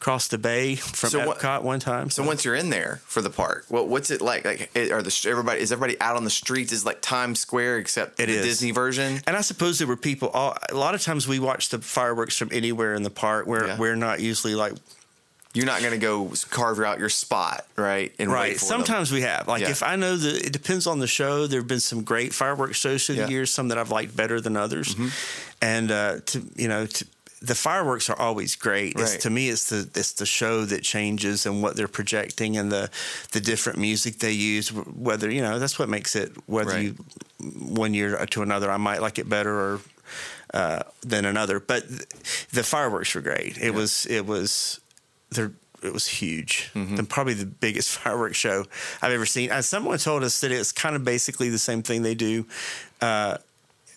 [0.00, 2.08] across the bay from So what- Epcot one time.
[2.08, 4.44] So once you're in there for the park, what what's it like?
[4.46, 6.72] Like, are the everybody is everybody out on the streets?
[6.72, 8.44] Is like Times Square except It the is.
[8.46, 9.20] Disney version?
[9.26, 10.30] And I suppose there were people.
[10.30, 13.66] All, a lot of times we watch the fireworks from anywhere in the park where
[13.66, 13.76] Yeah.
[13.78, 14.72] we're not usually like
[15.58, 18.14] You're not going to go carve out your spot, right?
[18.18, 18.54] And right.
[18.56, 18.68] for them.
[18.68, 19.48] Sometimes we have.
[19.48, 19.70] Like Yeah.
[19.70, 21.46] if I know that it depends on the show.
[21.48, 23.26] There have been some great fireworks shows through Yeah.
[23.26, 23.52] the years.
[23.52, 24.94] Some that I've liked better than others.
[24.94, 25.08] Mm-hmm.
[25.62, 26.86] And uh, to you know.
[26.86, 27.04] To,
[27.40, 28.94] the fireworks are always great.
[28.98, 32.72] It's, To me, it's the it's the show that changes and what they're projecting and
[32.72, 32.90] the
[33.30, 34.70] the different music they use.
[34.72, 36.32] Whether you know that's what makes it.
[36.46, 36.82] Whether Right.
[36.84, 36.94] you
[37.80, 39.80] one year to another, I might like it better or
[40.52, 41.60] uh, than another.
[41.60, 42.08] But th-
[42.50, 43.56] the fireworks were great.
[43.58, 44.80] It was it was
[45.30, 46.70] they're it was huge.
[46.74, 46.96] Mm-hmm.
[46.96, 48.64] And probably the biggest fireworks show
[49.00, 49.50] I've ever seen.
[49.52, 52.46] And someone told us that it's kind of basically the same thing they do
[53.00, 53.38] uh,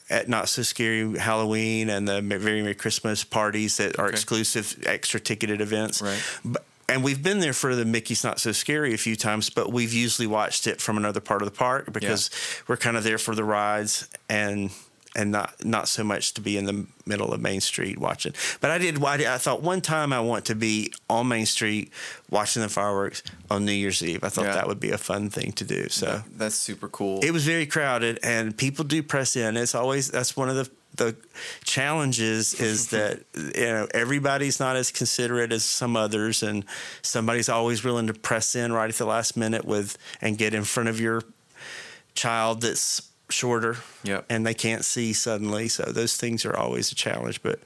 [0.10, 4.14] at Not So Scary Halloween and the Very Merry Christmas parties that are Okay.
[4.14, 6.02] exclusive, extra ticketed events.
[6.04, 6.22] Right.
[6.46, 9.72] But, and we've been there for the Mickey's Not So Scary a few times, but
[9.72, 12.30] we've usually watched it from another part of the park because
[12.68, 14.70] we're kind of there for the rides and
[15.16, 18.34] and not not so much to be in the middle of Main Street watching.
[18.62, 19.04] But I did.
[19.04, 21.92] I, did- I thought one time I want to be on Main Street
[22.30, 24.24] watching the fireworks on New Year's Eve.
[24.24, 24.54] I thought Yeah.
[24.56, 25.90] that would be a fun thing to do.
[25.90, 27.20] So That's super cool.
[27.22, 29.58] it was very crowded, and people do press in.
[29.58, 31.16] It's always that's one of the the
[31.64, 36.64] challenges is that you know everybody's not as considerate as some others, and
[37.02, 40.64] somebody's always willing to press in right at the last minute with and get in
[40.64, 41.22] front of your
[42.14, 44.26] child that's shorter Yep.
[44.30, 47.60] and they can't see suddenly so those things are always a challenge but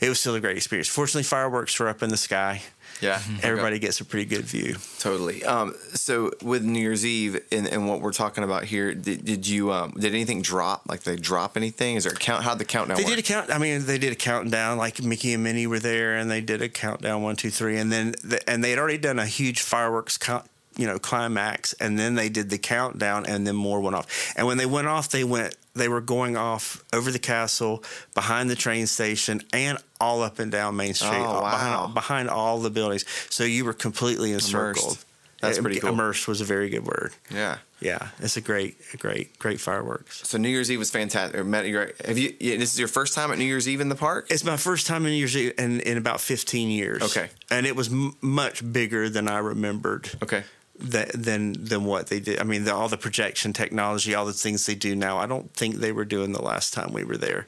[0.00, 2.62] it was still a great experience fortunately fireworks were up in the sky
[3.00, 3.20] yeah.
[3.42, 5.42] everybody gets a pretty good view Totally.
[5.44, 9.46] Um, so with New Year's Eve and, and what we're talking about here, did, did
[9.46, 10.82] you um, did anything drop?
[10.86, 11.96] Like they drop anything?
[11.96, 12.44] Is there a count?
[12.44, 13.10] How'd the countdown They work?
[13.14, 13.50] did a count.
[13.50, 14.76] I mean, they did a countdown.
[14.76, 17.90] Like Mickey and Minnie were there, and they did a countdown one, two, three, and
[17.90, 20.44] then the, and they had already done a huge fireworks count.
[20.80, 24.32] You know, climax, and then they did the countdown, and then more went off.
[24.36, 25.54] And when they went off, they went.
[25.74, 30.50] They were going off over the castle, behind the train station, and all up and
[30.50, 31.50] down Main Street, Oh, wow.
[31.50, 33.04] behind, behind all the buildings.
[33.30, 34.98] So you were completely encircled.
[35.40, 35.90] That's Uh, pretty cool.
[35.90, 37.12] Immersed was a very good word.
[37.30, 37.58] yeah.
[37.82, 40.20] Yeah, it's a great, a great, great fireworks.
[40.28, 41.36] So New Year's Eve was fantastic.
[41.38, 42.34] Have you?
[42.38, 44.26] This is your first time at New Year's Eve in the park?
[44.28, 47.00] It's my first time in New Year's Eve in, in about 15 years.
[47.02, 47.30] Okay.
[47.50, 50.42] And it was m- much bigger than I remembered okay.
[50.80, 52.38] Tha- than than what they did.
[52.40, 55.18] I mean, the, all the projection technology, all the things they do now.
[55.18, 57.46] I don't think they were doing the last time we were there.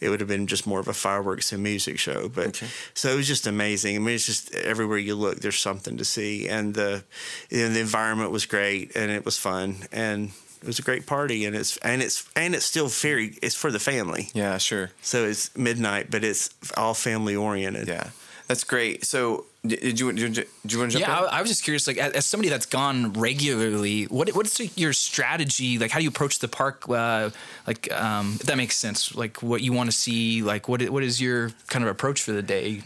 [0.00, 2.28] It would have been just more of a fireworks and music show.
[2.28, 2.66] But Okay.
[2.94, 3.96] so it was just amazing.
[3.96, 7.04] I mean, it's just everywhere you look, there's something to see, and the
[7.50, 11.44] and the environment was great, and it was fun, and it was a great party,
[11.44, 14.28] and it's and it's and it's still very it's for the family.
[14.34, 14.90] Yeah, sure.
[15.02, 17.88] So it's midnight, but it's all family oriented.
[17.88, 18.10] Yeah,
[18.48, 19.04] that's great.
[19.04, 21.24] So, did you, did you, did you want to jump Yeah, in?
[21.24, 21.86] I, I was just curious.
[21.86, 25.78] Like, as, as somebody that's gone regularly, what what's your strategy?
[25.78, 26.88] Like, how do you approach the park?
[26.88, 27.30] Uh,
[27.66, 29.14] like, um, if that makes sense.
[29.14, 30.42] Like, what you want to see?
[30.42, 32.82] Like, what what is your kind of approach for the day?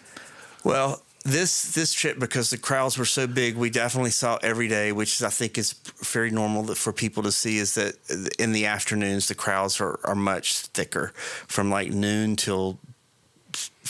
[0.64, 4.92] Well, this this trip because the crowds were so big, we definitely saw every day,
[4.92, 7.58] which I think is very normal for people to see.
[7.58, 7.96] Is that
[8.38, 11.12] in the afternoons the crowds are, are much thicker,
[11.48, 12.78] from like noon till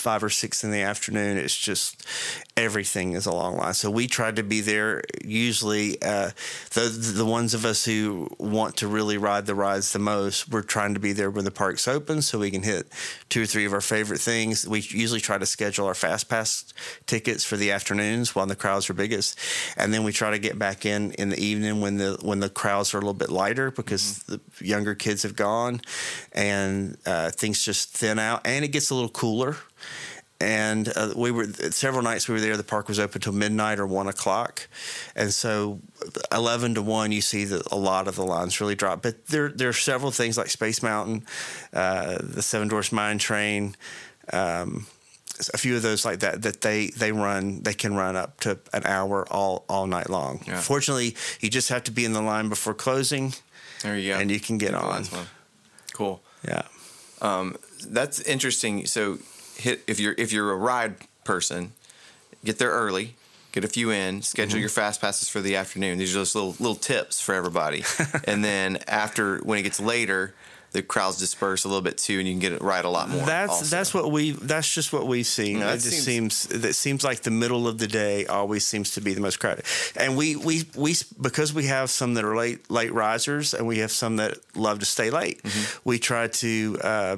[0.06, 1.36] five or six in the afternoon.
[1.36, 2.06] It's just
[2.56, 3.74] everything is a long line.
[3.74, 5.02] So we tried to be there.
[5.24, 6.30] Usually, uh,
[6.74, 6.82] the
[7.16, 10.94] the ones of us who want to really ride the rides the most, we're trying
[10.94, 12.86] to be there when the park's open, so we can hit
[13.30, 14.64] two or three of our favorite things.
[14.64, 16.72] We usually try to schedule our fast pass
[17.06, 19.36] tickets for the afternoons while the crowds are biggest,
[19.76, 22.48] and then we try to get back in in the evening when the when the
[22.48, 25.80] crowds are a little bit lighter because the younger kids have gone,
[26.30, 29.56] and uh, things just thin out, and it gets a little cooler
[30.40, 32.56] and uh, we were several nights we were there.
[32.56, 34.68] The park was open till midnight or one o'clock,
[35.14, 35.80] and so
[36.30, 39.02] eleven to one, you see that a lot of the lines really drop.
[39.02, 41.24] But there there are several things like Space Mountain,
[41.72, 43.76] uh, the Seven Dwarfs Mine Train.
[44.32, 44.86] Um,
[45.52, 48.58] a few of those like that that they they run they can run up to
[48.72, 50.42] an hour all all night long.
[50.46, 50.60] Yeah.
[50.60, 53.34] Fortunately, you just have to be in the line before closing,
[53.82, 54.18] there you go.
[54.18, 55.04] and you can get on.
[55.92, 56.22] Cool.
[56.46, 56.62] Yeah.
[57.88, 58.86] That's interesting.
[58.86, 59.18] So,
[59.56, 61.72] hit if you're if you're a ride person,
[62.44, 63.14] get there early,
[63.52, 64.60] get a few in, schedule Mm-hmm.
[64.60, 65.98] your fast passes for the afternoon.
[65.98, 67.84] These are just little little tips for everybody.
[68.24, 70.34] and then after when it gets later,
[70.72, 73.08] the crowds disperse a little bit too, and you can get it right a lot
[73.08, 73.24] more.
[73.24, 73.64] That's also.
[73.76, 75.56] that's what we that's just what we've seen.
[75.58, 78.90] It that just seems- seems that seems like the middle of the day always seems
[78.92, 79.64] to be the most crowded.
[79.96, 83.78] And we we we because we have some that are late late risers and we
[83.78, 85.42] have some that love to stay late.
[85.42, 85.88] Mm-hmm.
[85.88, 87.16] We try to uh,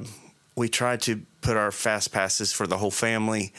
[0.55, 3.51] we try to put our fast passes for the whole family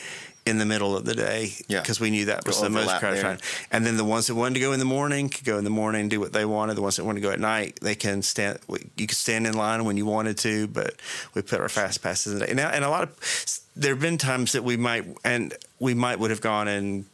[0.47, 1.81] in the middle of the day Yeah.
[1.81, 3.38] because we knew that was Go the most crowded time.
[3.71, 5.71] And then the ones that wanted to go in the morning could go in the
[5.71, 6.75] morning and do what they wanted.
[6.77, 8.59] The ones that wanted to go at night, they can stand.
[8.97, 10.95] You could stand in line when you wanted to, but
[11.35, 12.43] we put our fast passes in.
[12.43, 15.93] And, now- and a lot of there have been times that we might and we
[15.95, 17.05] might would have gone and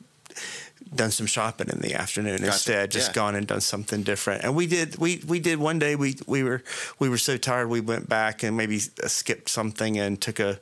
[0.95, 3.15] done some shopping in the afternoon instead, just Yeah.
[3.15, 4.45] gone and done something different.
[4.45, 4.97] And we did.
[4.97, 5.97] We we did one day.
[5.97, 6.63] We we were
[6.99, 7.69] we were so tired.
[7.69, 10.61] We went back and maybe skipped something and took a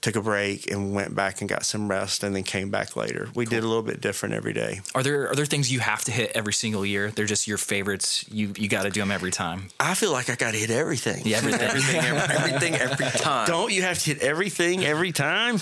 [0.00, 3.28] took a break and went back and got some rest and then came back later.
[3.34, 4.80] We did a little bit different every day.
[4.94, 7.10] Are there are there things you have to hit every single year?
[7.10, 8.24] They're just your favorites.
[8.30, 9.68] You you got to do them every time.
[9.80, 11.22] I feel like I got to hit everything.
[11.24, 11.60] Yeah, everything.
[11.68, 13.46] everything, every, everything, every time.
[13.46, 15.58] Don't you have to hit everything every time?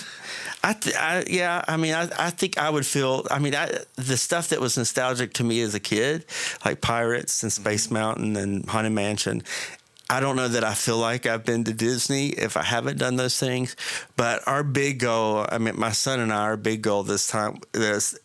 [0.63, 1.63] I, th- I yeah.
[1.67, 3.25] I mean, I, I think I would feel.
[3.31, 6.25] I mean, I, the stuff that was nostalgic to me as a kid,
[6.65, 7.93] like Pirates and Space mm-hmm.
[7.93, 9.43] Mountain and Haunted Mansion.
[10.09, 13.17] I don't know that I feel like I've been to Disney if I haven't done
[13.17, 13.75] those things.
[14.15, 17.59] But our big goal, I mean, my son and I, our big goal this time
[17.73, 18.17] is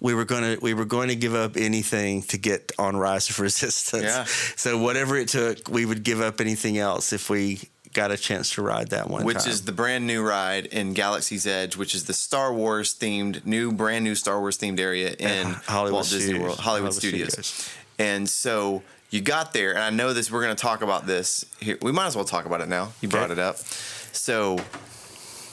[0.00, 3.30] we were going to we were going to give up anything to get on Rise
[3.30, 4.04] of Resistance.
[4.04, 4.24] Yeah.
[4.56, 7.60] So whatever it took, we would give up anything else if we
[7.94, 9.50] got a chance to ride that one which time.
[9.50, 13.72] is the brand new ride in Galaxy's Edge, which is the Star Wars themed, new,
[13.72, 17.32] brand new Star Wars themed area in Hollywood Walt Disney World, Hollywood, Hollywood Studios.
[17.32, 17.70] Studios.
[17.98, 18.82] And so
[19.14, 20.28] you got there, and I know this.
[20.30, 21.78] We're going to talk about this here.
[21.80, 22.92] We might as well talk about it now.
[23.00, 23.34] You brought Okay.
[23.34, 23.58] it up.
[24.12, 24.58] So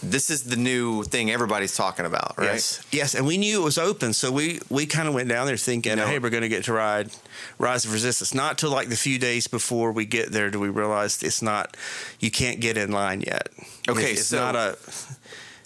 [0.02, 2.54] this is the new thing everybody's talking about, right?
[2.54, 5.46] Yes, yes, and we knew it was open, so we we kind of went down
[5.46, 7.12] there thinking, know- hey, we're going to get to ride
[7.60, 8.34] Rise of Resistance.
[8.34, 11.78] Not till like the few days before we get there do we realize it's not.
[12.20, 13.50] You can't get in line yet.
[13.88, 14.76] Okay, it's so- not a.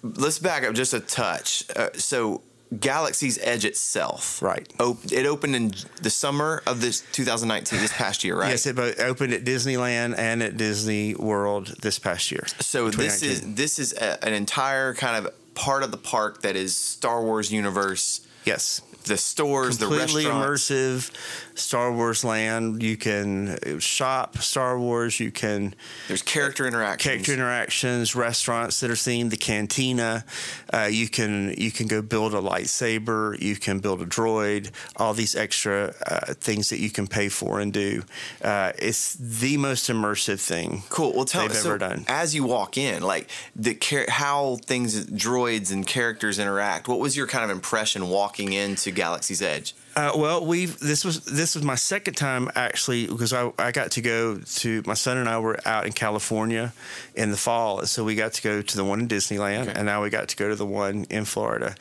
[0.04, 1.64] Let's back up just a touch.
[1.76, 2.42] Uh, so
[2.80, 4.68] Galaxy's Edge itself, Right.
[4.80, 8.50] Op- it opened in the summer of this 2019, this past year, right?
[8.50, 12.46] Yes, it both opened at Disneyland and at Disney World this past year.
[12.60, 16.56] So this is this is a, an entire kind of part of the park that
[16.56, 18.22] is Star Wars universe.
[18.46, 20.70] yes, The stores, the completely restaurants.
[20.70, 21.12] immersive
[21.56, 22.84] Star Wars land.
[22.84, 25.20] You can shop Star Wars.
[25.20, 25.74] You can
[26.08, 27.04] There's character interactions.
[27.10, 30.26] character interactions, restaurants that are themed, the cantina.
[30.74, 33.40] Uh, you can you can go build a lightsaber.
[33.42, 34.72] You can build a droid.
[34.98, 38.04] All these extra uh, things that you can pay for and do.
[38.44, 40.84] Uh, it's the most immersive thing.
[40.90, 41.14] Cool.
[41.14, 42.06] Well, tell they've so ever done.
[42.08, 46.88] as you walk in, like the char- how things, droids and characters interact.
[46.88, 49.74] What was your kind of impression walking into Galaxy's Edge?
[49.96, 53.92] Uh, well, we this was this was my second time actually because I, I got
[53.92, 56.74] to go to my son and I were out in California
[57.16, 59.74] in the fall, so we got to go to the one in Disneyland, Okay.
[59.74, 61.76] and now we got to go to the one in Florida.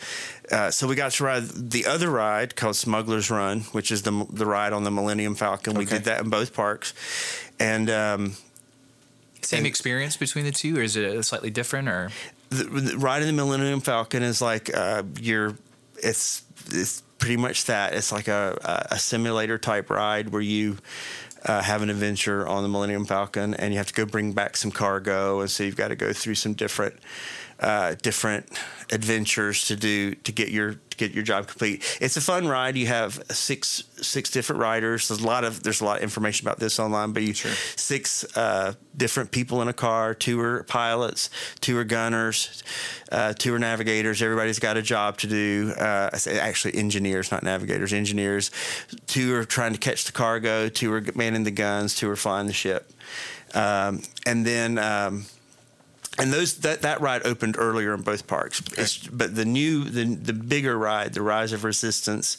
[0.49, 4.27] Uh, so we got to ride the other ride called Smuggler's Run, which is the
[4.31, 5.75] the ride on the Millennium Falcon.
[5.75, 6.95] We did that in both parks,
[7.59, 7.91] and.
[7.91, 8.35] Um,
[9.43, 11.89] Same And- experience between the two, or is it slightly different?
[11.89, 12.11] Or
[12.51, 15.57] the, the riding the Millennium Falcon is like uh, you're
[16.03, 17.95] it's it's pretty much that.
[17.95, 20.77] It's like a a simulator type ride where you
[21.47, 24.59] uh, have an adventure on the Millennium Falcon and you have to go bring back
[24.59, 26.97] some cargo, and so you've got to go through some different
[27.61, 28.47] uh, different
[28.93, 31.99] adventures to do to get your to get your job complete.
[32.01, 32.77] It's a fun ride.
[32.77, 35.09] You have six six different riders.
[35.09, 38.25] There's a lot of there's a lot of information about this online, but you six
[38.37, 40.15] uh, different people in a car.
[40.15, 42.63] Two are pilots, two are gunners,
[43.11, 44.23] uh, two are navigators.
[44.23, 45.73] Everybody's got a job to do.
[45.79, 47.93] Uh, I say actually engineers, not navigators.
[47.93, 48.51] Engineers.
[49.07, 50.69] Two are trying to catch the cargo.
[50.69, 51.95] Two are manning the guns.
[51.95, 52.91] Two are flying the ship.
[53.55, 54.79] Um, and then.
[54.79, 55.27] Um,
[56.19, 58.63] and those that, that ride opened earlier in both parks.
[58.79, 62.39] It's, but the new the the bigger ride, the Rise of Resistance,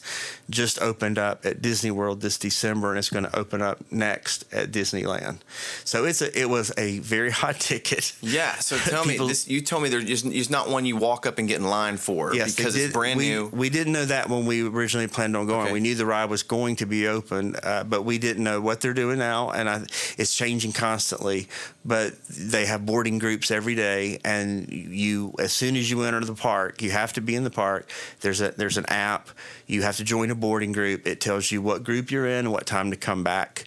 [0.50, 4.46] just opened up at Disney World this December, and it's going to open up next
[4.54, 5.40] at Disneyland.
[5.84, 8.14] So it's a it was a very hot ticket.
[8.22, 8.56] Yeah.
[8.56, 11.26] So tell People- me, this, you told me there's just it's not one you walk
[11.26, 13.48] up and get in line for Yes, because did- it's brand we, new.
[13.48, 15.66] We didn't know that when we originally planned on going.
[15.66, 15.74] Okay.
[15.74, 18.82] We knew the ride was going to be open, uh, but we didn't know what
[18.82, 19.84] they're doing now, and I,
[20.18, 21.48] it's changing constantly.
[21.84, 26.36] But they have boarding groups every day, and you, as soon as you enter the
[26.36, 27.90] park, you have to be in the park.
[28.20, 29.30] There's a there's an app.
[29.66, 31.08] You have to join a boarding group.
[31.08, 33.64] It tells you what group you're in and what time to come back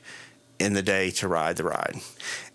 [0.59, 1.97] in the day to ride the ride.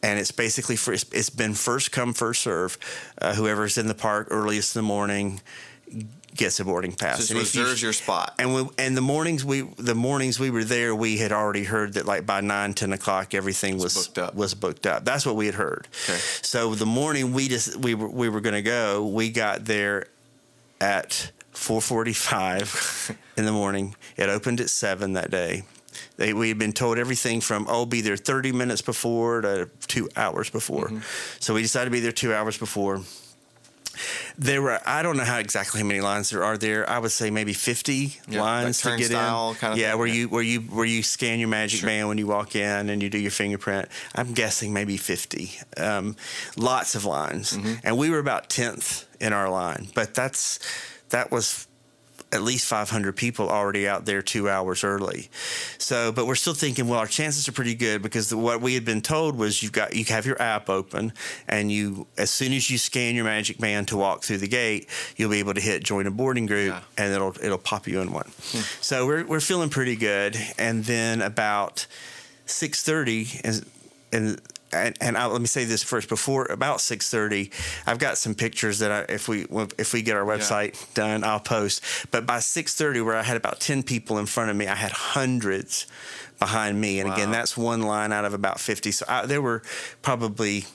[0.02, 2.78] And it's basically for, it's, it's been first come first serve.
[3.18, 5.42] Uh, whoever's in the park earliest in the morning
[6.36, 7.17] gets a boarding pass.
[7.17, 8.34] Just And if you- reserves your spot.
[8.39, 11.93] and we, and the mornings we the mornings we were there, we had already heard
[11.93, 14.36] that like by nine ten o'clock everything was booked up.
[14.36, 15.06] was booked up.
[15.06, 15.88] That's what we had heard.
[16.06, 16.17] Okay.
[16.41, 20.08] So the morning we just we were we were going to go, we got there
[20.82, 23.96] at four forty five in the morning.
[24.17, 25.63] It opened at seven that day.
[26.17, 30.10] They, we had been told everything from oh be there 30 minutes before to two
[30.15, 31.00] hours before mm-hmm.
[31.39, 33.02] so we decided to be there two hours before
[34.38, 36.90] there were I don't know how exactly how many lines there are there.
[36.90, 39.18] I would say maybe fifty Yeah, lines like to get in.
[39.18, 40.14] kind of yeah, thing, where yeah.
[40.16, 41.88] you where you where you scan your magic Sure.
[41.90, 43.88] band when you walk in and you do your fingerprint.
[44.16, 45.52] I'm guessing maybe fifty.
[45.78, 46.16] Um,
[46.58, 47.74] lots of lines, Mm-hmm.
[47.84, 49.88] and we were about tenth in our line.
[49.96, 50.60] But that's
[51.10, 51.68] that was
[52.34, 55.30] at least 500 people already out there two hours early.
[55.78, 58.74] So, but we're still thinking, well, our chances are pretty good because the, what we
[58.74, 61.13] had been told was you've got you have your app open,
[61.48, 64.89] and you as soon as you scan your magic band to walk through the gate,
[65.15, 66.82] you'll be able to hit join a boarding group, Yeah.
[66.98, 68.32] and it'll it'll pop you in one.
[68.52, 68.60] Hmm.
[68.82, 71.86] So we're we're feeling pretty good, and then about
[72.48, 73.65] 6:30 and
[74.12, 74.41] and.
[74.74, 76.10] And, and I, let me say this first.
[76.10, 77.52] Before about six thirty,
[77.86, 79.46] I've got some pictures that I, if we
[79.78, 81.84] if we get our website done, I'll post.
[82.12, 84.76] But by six thirty, where I had about ten people in front of me, I
[84.76, 85.86] had hundreds
[86.40, 87.00] behind me.
[87.00, 88.92] And again, that's one line out of about fifty.
[88.92, 89.62] So I, there were
[90.02, 90.66] probably,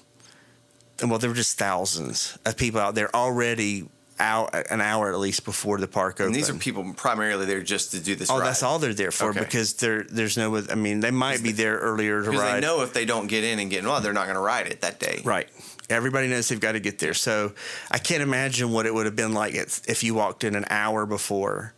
[1.05, 3.89] well, there were just thousands of people out there already
[4.21, 6.27] out an hour at least before the park opens.
[6.27, 8.31] and these are people primarily there just to do this.
[8.31, 8.47] Oh, ride.
[8.47, 9.41] that's all they're there for Okay.
[9.41, 10.57] because there there's no.
[10.57, 12.57] I mean, they might be there earlier to Because ride.
[12.57, 14.41] they know if they don't get in and get in, well, they're not going to
[14.41, 15.21] ride it that day.
[15.25, 15.49] Right.
[15.91, 17.15] Everybody knows they've got to get there.
[17.15, 17.53] So
[17.91, 20.67] I can't imagine what it would have been like if if you walked in an
[20.69, 21.73] hour before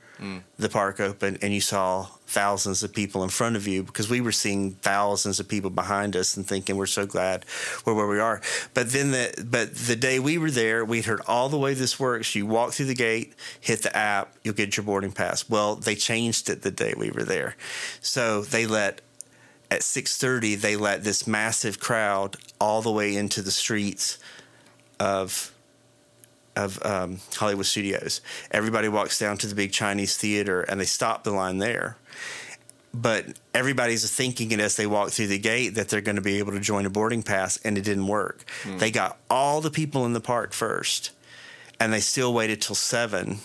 [0.58, 4.20] the park opened and you saw thousands of people in front of you because we
[4.20, 7.44] were seeing thousands of people behind us and thinking we're so glad
[7.84, 8.40] we're where we are.
[8.74, 11.98] But then the but the day we were there, we'd heard all the way this
[11.98, 12.34] works.
[12.34, 15.48] You walk through the gate, hit the app, you'll get your boarding pass.
[15.48, 17.56] Well, they changed it the day we were there.
[18.00, 19.00] So they let
[19.70, 24.18] at 6:30 they let this massive crowd all the way into the streets
[24.98, 25.49] of
[26.56, 28.20] of um, Hollywood Studios.
[28.50, 31.96] Everybody walks down to the big Chinese theater and they stop the line there.
[32.92, 36.38] But everybody's thinking it as they walk through the gate that they're going to be
[36.40, 38.44] able to join a boarding pass, and it didn't work.
[38.78, 41.12] They got all the people in the park first,
[41.78, 43.38] and they still waited till seven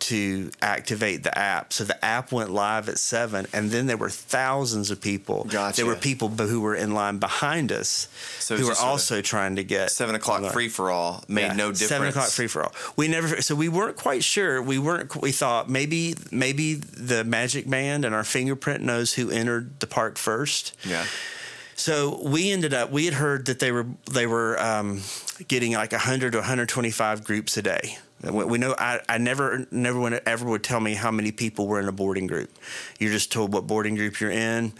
[0.00, 1.72] to activate the app.
[1.72, 5.44] So the app went live at seven, and then there were thousands of people.
[5.44, 5.76] Gotcha.
[5.76, 8.08] There were people who were in line behind us
[8.38, 10.52] So who were just sort of also trying to get Seven o'clock online.
[10.52, 11.88] free for all made Yeah, no difference.
[11.88, 12.72] Seven o'clock free for all.
[12.96, 13.42] We never.
[13.42, 14.62] So we weren't quite sure.
[14.62, 15.14] We weren't.
[15.20, 20.16] We thought maybe maybe the Magic Band and our fingerprint knows who entered the park
[20.18, 20.76] first.
[20.84, 21.04] Yeah.
[21.74, 22.90] So we ended up.
[22.90, 25.02] We had heard that they were they were um,
[25.46, 29.98] getting like 100 to 125 groups a day We we know I, I never never
[30.00, 32.50] would ever would tell me how many people were in a boarding group.
[32.98, 34.72] You're just told what boarding group you're in,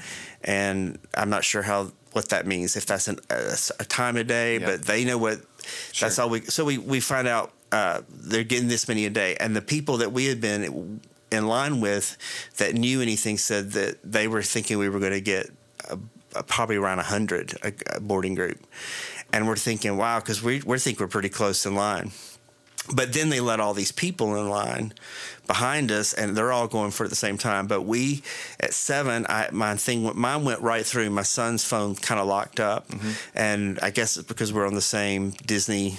[0.43, 4.27] and I'm not sure how what that means if that's an, a, a time of
[4.27, 4.67] day, Yeah.
[4.67, 5.41] but they know what.
[6.01, 6.41] That's all we.
[6.43, 9.99] So we we find out uh, they're getting this many a day, and the people
[9.99, 12.17] that we had been in line with
[12.57, 15.51] that knew anything said that they were thinking we were going to get
[15.91, 15.99] a,
[16.35, 18.59] a, probably around hundred a, a boarding group,
[19.33, 22.11] and we're thinking, wow, because we we think we're pretty close in line.
[22.95, 24.95] But then they let all these people in line
[25.47, 27.67] behind us, and they're all going for it at the same time.
[27.67, 28.23] But we,
[28.61, 31.11] at seven, I, my thing, mine went right through.
[31.11, 33.11] My son's phone kind of locked up, mm-hmm.
[33.35, 35.99] and I guess it's because we're on the same Disney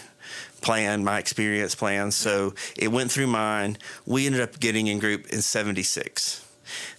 [0.61, 2.11] plan, my experience plan.
[2.11, 3.77] So it went through mine.
[4.05, 6.45] We ended up getting in group in seventy six.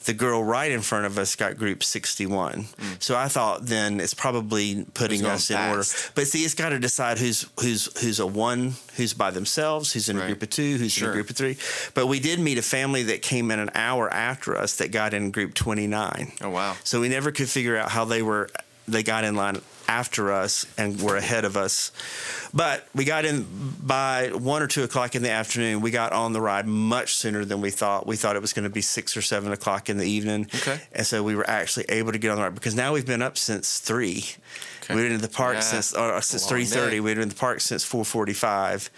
[0.04, 2.66] The girl right in front of us got group 61.
[2.98, 5.84] So I thought then it's probably putting us in order.
[6.14, 10.08] But see, it's got to decide who's who's who's a one, who's by themselves, who's
[10.08, 11.56] in a group of two, who's in a group of three.
[11.94, 15.14] But we did meet a family that came in an hour after us that got
[15.14, 16.32] in group 29.
[16.42, 16.76] Oh wow.
[16.84, 18.48] So we never could figure out how they were
[18.90, 21.90] they got in line after us and were ahead of us.
[22.54, 23.44] But we got in
[23.82, 25.80] by one or two o'clock in the afternoon.
[25.80, 28.06] We got on the ride much sooner than we thought.
[28.06, 30.46] We thought it was going to be six or seven o'clock in the evening.
[30.54, 30.80] Okay.
[30.92, 33.22] And so we were actually able to get on the ride because now we've been
[33.22, 34.24] up since three.
[34.84, 34.94] Okay.
[34.94, 35.60] We've been in the park Yeah.
[35.60, 37.00] since uh, since three thirty.
[37.00, 38.90] We've been in the park since four forty five.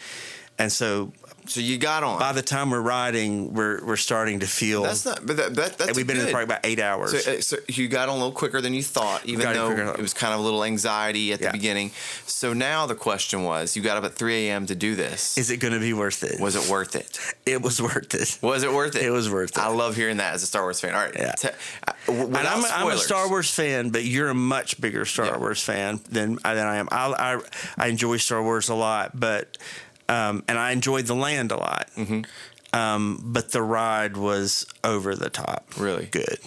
[0.58, 1.12] And so
[1.46, 2.18] So you got on.
[2.20, 4.82] by the time we're riding, we're we're starting to feel.
[4.84, 5.26] that's not.
[5.26, 7.24] But that, that, that's and we've been in the park about eight hours.
[7.24, 9.98] So, uh, so you got on a little quicker than you thought, even though it
[10.00, 11.52] was kind of a little anxiety at the Yeah.
[11.52, 11.90] beginning.
[12.26, 14.66] So now the question was, you got up at 3 a.m.
[14.66, 15.36] to do this.
[15.36, 16.40] Is it going to be worth it?
[16.40, 17.18] was it worth it?
[17.44, 18.38] It was worth it.
[18.40, 19.02] Was it worth it?
[19.02, 19.58] It was worth it.
[19.58, 20.94] I love hearing that as a Star Wars fan.
[20.94, 21.14] All right.
[21.16, 21.32] Yeah.
[21.32, 21.48] Te-
[21.88, 22.96] uh, And I'm a, I'm a.
[22.96, 25.36] Star Wars fan, but you're a much bigger Star Yeah.
[25.38, 26.88] Wars fan than than I am.
[26.92, 27.40] I, I
[27.84, 29.58] I enjoy Star Wars a lot, but
[30.08, 31.90] um, and I enjoyed the land a lot.
[31.96, 32.22] Mm-hmm.
[32.74, 35.74] Um, but the ride was over the top.
[35.76, 36.06] Really?
[36.06, 36.38] good.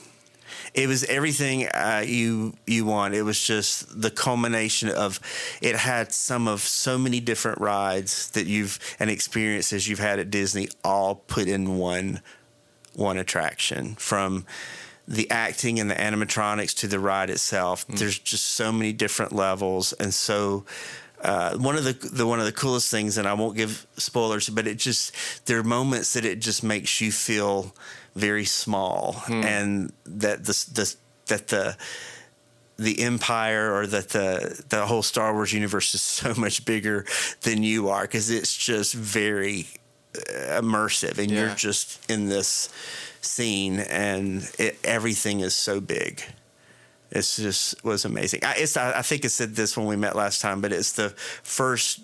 [0.74, 3.14] It was everything uh, you you want.
[3.14, 5.22] It was just the culmination of.
[5.62, 10.30] It had some of so many different rides that you've and experiences you've had at
[10.30, 12.22] Disney, all put in one
[12.94, 14.46] one attraction from
[15.08, 17.86] the acting and the animatronics to the ride itself.
[17.88, 20.66] There's just so many different levels, and so
[21.30, 24.50] uh, one of the the one of the coolest things, and I won't give spoilers,
[24.50, 25.12] but it just
[25.48, 27.74] there are moments that it just makes you feel
[28.16, 30.96] very small, and that the the
[31.28, 31.78] that the
[32.78, 37.06] the empire or that the the whole Star Wars universe is so much bigger
[37.42, 39.68] than you are because it's just very
[40.16, 41.40] uh, immersive and Yeah.
[41.48, 42.70] you're just in this
[43.22, 46.22] scene and it, everything is so big.
[47.12, 48.42] It's just was amazing.
[48.44, 50.94] I, it's I, I think I said this when we met last time, but it's
[50.94, 51.10] the
[51.44, 52.02] first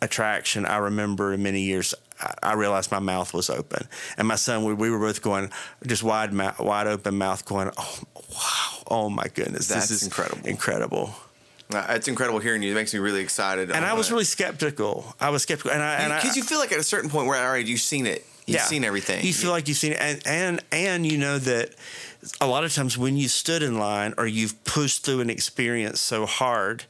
[0.00, 1.94] attraction I remember in many years.
[2.20, 3.86] I, I realized my mouth was open,
[4.16, 5.50] and my son we, we were both going
[5.86, 7.98] just wide mouth, wide open mouth, going, "Oh
[8.30, 10.46] wow, oh my goodness, That's this is incredible.
[10.46, 11.14] incredible."
[11.72, 12.70] Uh, It's incredible hearing you.
[12.72, 13.70] It makes me really excited.
[13.70, 15.14] And I was really skeptical.
[15.18, 17.26] I was skeptical, and I and I, because you feel like at a certain point
[17.26, 19.24] where all right, you've seen it, you've seen everything.
[19.24, 21.70] You feel like you've seen it, and and and you know that
[22.40, 26.00] a lot of times when you stood in line or you've pushed through an experience
[26.00, 26.84] so hard,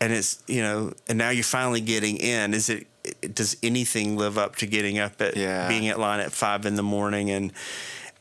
[0.00, 2.54] and it's you know, and now you're finally getting in.
[2.54, 2.86] Is it?
[3.34, 5.68] Does anything live up to getting up at Yeah.
[5.68, 7.52] being at line at five in the morning and?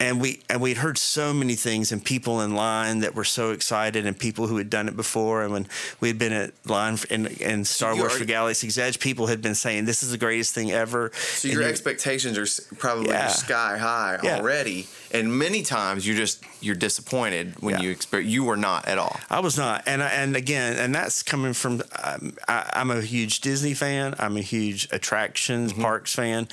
[0.04, 3.52] And we and we'd heard so many things and people in line that were so
[3.52, 5.66] excited and people who had done it before and when
[6.02, 9.42] we had been at line in, in Star you Wars for Galaxy's Edge, people had
[9.42, 11.12] been saying this is the greatest thing ever.
[11.16, 13.30] So And your expectations are probably Yeah.
[13.30, 14.38] sky high Yeah.
[14.40, 17.82] already, and many times you just you're disappointed when Yeah.
[17.84, 19.18] you expect you were not at all.
[19.30, 21.82] I was not, and I, and again, and that's coming from.
[22.04, 24.16] Um, I, I'm a huge Disney fan.
[24.20, 26.48] I'm a huge attractions parks fan,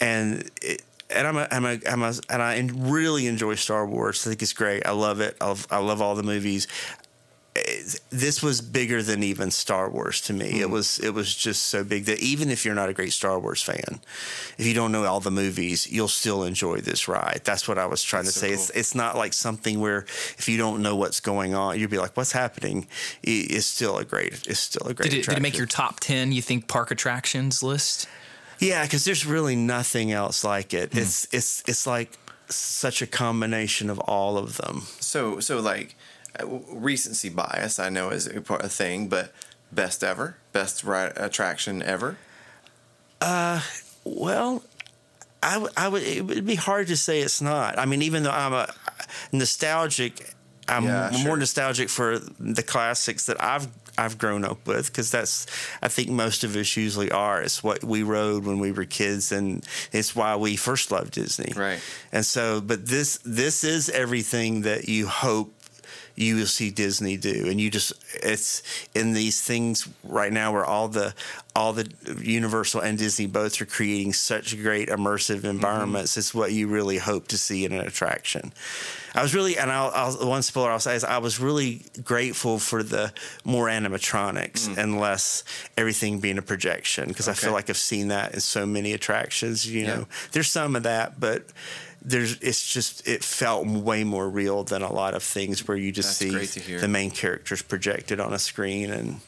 [0.00, 0.82] and it,
[1.14, 4.26] and I'm a, I'm a I'm a and I really enjoy Star Wars.
[4.26, 4.86] I think it's great.
[4.86, 5.36] I love it.
[5.40, 6.66] I love, I love all the movies.
[8.10, 10.60] This was bigger than even Star Wars to me.
[10.60, 10.72] It hmm.
[10.72, 13.62] was it was just so big that even if you're not a great Star Wars
[13.62, 14.00] fan,
[14.58, 17.42] if you don't know all the movies, you'll still enjoy this ride.
[17.44, 18.52] That's what I was trying That's to so say.
[18.52, 18.80] It's cool.
[18.80, 19.98] it's not like something where
[20.36, 22.88] if you don't know what's going on, you'd be like, "What's happening?"
[23.22, 24.32] It's still a great.
[24.48, 25.10] It's still a great.
[25.10, 28.08] Did it, did it make your top 10, you think, park attractions list?
[28.58, 30.92] Yeah, because there's really nothing else like it.
[30.92, 30.98] Hmm.
[30.98, 32.10] It's it's it's like
[32.48, 34.82] such a combination of all of them.
[35.00, 35.94] So so like
[36.40, 39.32] uh, recency bias, I know is a, part- a thing, but
[39.72, 42.16] best ever, best ride attraction ever.
[43.20, 43.60] Uh,
[44.04, 44.62] Well,
[45.42, 46.02] I, w- I would.
[46.02, 47.78] It would be hard to say it's not.
[47.78, 48.68] I mean, even though I'm a
[49.32, 50.34] nostalgic,
[50.68, 55.46] I'm Yeah, more nostalgic for the classics that I've I've grown up with because that's
[55.82, 57.42] I think most of us usually are.
[57.42, 61.52] It's what we rode when we were kids, and it's why we first loved Disney.
[61.54, 61.80] Right.
[62.12, 65.52] And so, but this this is everything that you hope
[66.16, 67.92] you will see Disney do, and you just
[68.22, 68.62] it's
[68.94, 71.14] in these things right now where all the
[71.56, 71.88] all the
[72.20, 76.12] Universal and Disney both are creating such great immersive environments.
[76.12, 76.20] Mm-hmm.
[76.20, 78.52] It's what you really hope to see in an attraction.
[79.14, 82.58] I was really, and I'll, I'll one spoiler I'll say is I was really grateful
[82.58, 83.12] for the
[83.44, 84.76] more animatronics mm.
[84.76, 85.44] and less
[85.76, 87.38] everything being a projection because okay.
[87.38, 89.70] I feel like I've seen that in so many attractions.
[89.70, 91.44] You know, there's some of that, but
[92.04, 95.90] there's it's just it felt way more real than a lot of things where you
[95.90, 99.20] just That's see the main characters projected on a screen and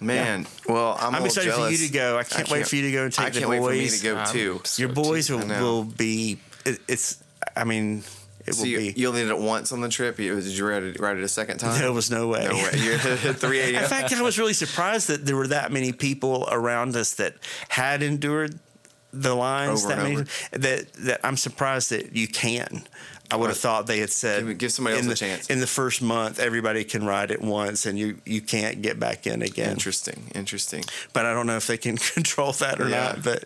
[0.00, 0.72] Man, yeah.
[0.72, 1.76] well, I'm, I'm excited jealous.
[1.76, 2.18] for you to go.
[2.18, 3.60] I can't, I can't, wait for you to go and take I can't the boys.
[3.62, 4.80] Wait for me to go too.
[4.80, 6.38] Your boys will, will be.
[6.64, 7.20] It, it's.
[7.56, 8.04] I mean,
[8.46, 8.94] it so will you, be.
[8.96, 10.16] You only did it once on the trip.
[10.16, 11.80] Did you ride it, ride it a second time?
[11.80, 12.46] There was no way.
[12.48, 12.70] No way.
[12.76, 13.00] You're at
[13.36, 13.82] 3 a.m.
[13.82, 17.34] In fact, I was really surprised that there were that many people around us that
[17.68, 18.58] had endured
[19.12, 22.82] the lines over that many that that I'm surprised that you can.
[23.30, 25.50] I would have thought they had said give, give somebody else the, a chance.
[25.50, 29.26] In the first month, everybody can ride it once, and you you can't get back
[29.26, 29.70] in again.
[29.70, 30.84] Interesting, interesting.
[31.12, 33.12] But I don't know if they can control that or Yeah.
[33.12, 33.24] not.
[33.24, 33.44] But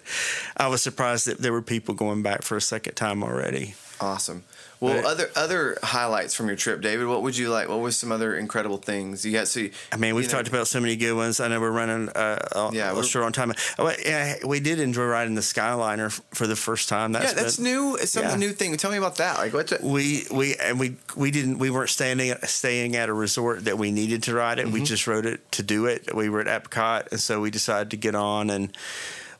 [0.57, 3.75] I was surprised that there were people going back for a second time already.
[4.03, 4.42] Awesome.
[4.80, 7.07] Well, But- other other highlights from your trip, David.
[7.07, 7.68] What would you like?
[7.68, 9.46] What was some other incredible things you got?
[9.46, 11.38] So, I mean, we've you know, talked about so many good ones.
[11.38, 13.53] I know we're running uh, Yeah, a we're- short on time.
[13.78, 17.12] Oh, yeah, we did enjoy riding the Skyliner f- for the first time.
[17.12, 17.94] That's Yeah, that's been- new.
[17.94, 18.48] It's something yeah.
[18.48, 18.76] new thing.
[18.76, 19.38] Tell me about that.
[19.38, 19.84] Like, what's it?
[19.84, 23.92] We we and we we didn't we weren't standing staying at a resort that we
[23.92, 24.64] needed to ride it.
[24.64, 24.74] Mm-hmm.
[24.74, 26.12] We just rode it to do it.
[26.12, 28.76] We were at Epcot, and so we decided to get on and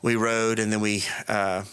[0.01, 1.03] we rode, and then we.
[1.27, 1.63] Uh,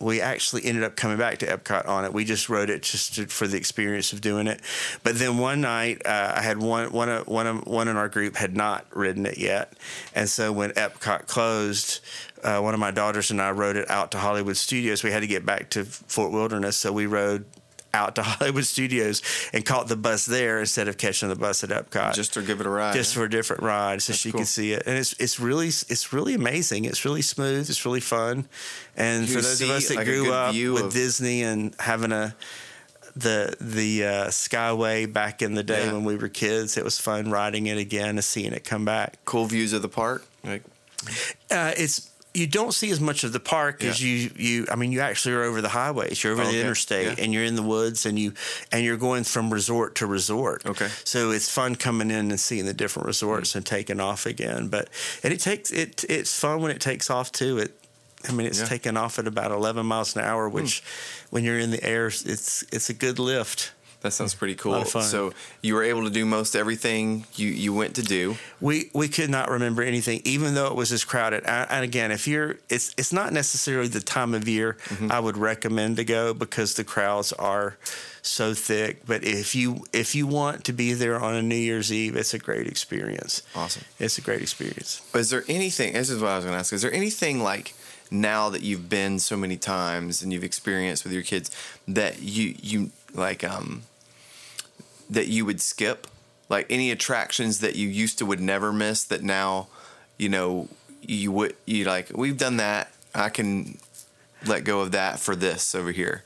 [0.00, 2.12] we actually ended up coming back to Epcot on it.
[2.12, 4.60] We just rode it just to, for the experience of doing it.
[5.02, 8.56] But then one night, uh, I had one one one one in our group had
[8.56, 9.74] not ridden it yet,
[10.14, 12.00] and so when Epcot closed,
[12.42, 15.02] uh, one of my daughters and I rode it out to Hollywood Studios.
[15.02, 17.44] We had to get back to Fort Wilderness, so we rode
[17.92, 19.22] out to Hollywood Studios
[19.52, 22.60] and caught the bus there instead of catching the bus at Epcot Just to give
[22.60, 22.94] it a ride.
[22.94, 24.40] just for a different ride, so That's she cool.
[24.40, 24.84] could see it.
[24.86, 26.84] And it's it's really it's really amazing.
[26.84, 27.68] It's really smooth.
[27.68, 28.46] It's really fun.
[28.96, 32.12] And You for those of us that like, grew up with of- Disney and having
[32.12, 32.34] a
[33.16, 35.92] the the uh, Skyway back in the day Yeah.
[35.94, 39.18] when we were kids, it was fun riding it again and seeing it come back.
[39.24, 40.24] cool views of the park.
[40.44, 40.62] Like,
[41.50, 44.66] Uh, it's you don't see as much of the park as you you.
[44.70, 46.22] I mean, you actually are over the highways.
[46.22, 47.24] You're over the interstate, Yeah.
[47.24, 48.34] and you're in the woods, and you
[48.70, 50.64] and you're going from resort to resort.
[50.64, 50.88] Okay.
[51.04, 54.68] So it's fun coming in and seeing the different resorts and taking off again.
[54.68, 54.88] But
[55.24, 56.04] and it takes it.
[56.08, 57.58] It's fun when it takes off too.
[57.58, 57.76] It.
[58.28, 58.66] I mean, it's Yeah.
[58.66, 60.54] taking off at about 11 miles an hour, hmm.
[60.54, 60.82] which,
[61.30, 63.72] when you're in the air, it's it's a good lift.
[64.00, 64.72] That sounds pretty cool.
[64.72, 65.02] lot of fun.
[65.02, 65.32] So
[65.62, 68.36] you were able to do most everything you you went to do.
[68.60, 71.44] we we could not remember anything, even though it was as crowded.
[71.44, 75.12] And and again, if you're, it's it's not necessarily the time of year Mm-hmm.
[75.12, 77.76] I would recommend to go because the crowds are
[78.22, 79.06] so thick.
[79.06, 82.34] But if you if you want to be there on a New Year's Eve, it's
[82.34, 83.42] a great experience.
[83.54, 83.84] Awesome.
[83.98, 85.02] It's a great experience.
[85.14, 85.92] Is there anything?
[85.92, 86.72] This is what I was going to ask.
[86.72, 87.74] Is there anything like
[88.10, 91.50] now that you've been so many times and you've experienced with your kids
[91.86, 93.82] that you you like um
[95.10, 96.06] that you would skip?
[96.48, 99.68] Like any attractions that you used to would never miss that now,
[100.18, 100.68] you know,
[101.02, 102.92] you would you like we've done that.
[103.14, 103.78] I can
[104.46, 106.24] let go of that for this over here.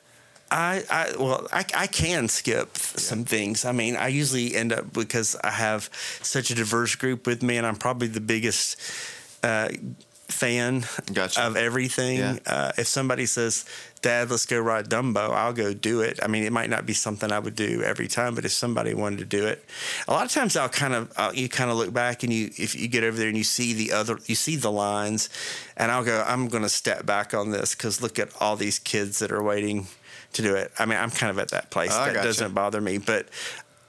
[0.51, 3.65] I, I well, I, I can skip some things.
[3.65, 5.91] I mean, I usually end up because I have
[6.23, 8.81] such a diverse group with me, and I'm probably the biggest
[9.43, 9.71] uh,
[10.29, 11.43] fan Gotcha.
[11.43, 12.19] of everything.
[12.19, 12.39] Yeah.
[12.47, 13.65] Uh, if somebody says,
[14.05, 16.21] "Dad, let's go ride Dumbo," I'll go do it.
[16.23, 18.93] I mean, it might not be something I would do every time, but if somebody
[18.93, 19.65] wanted to do it,
[20.07, 22.51] a lot of times I'll kind of I'll, you kind of look back and you
[22.59, 25.31] if you get over there and you see the other you see the lines,
[25.77, 28.79] and I'll go, I'm going to step back on this because look at all these
[28.79, 29.87] kids that are waiting
[30.35, 30.71] to do it.
[30.79, 31.91] I mean, I'm kind of at that place.
[31.93, 32.29] Oh, I that gotcha.
[32.29, 33.29] doesn't bother me, but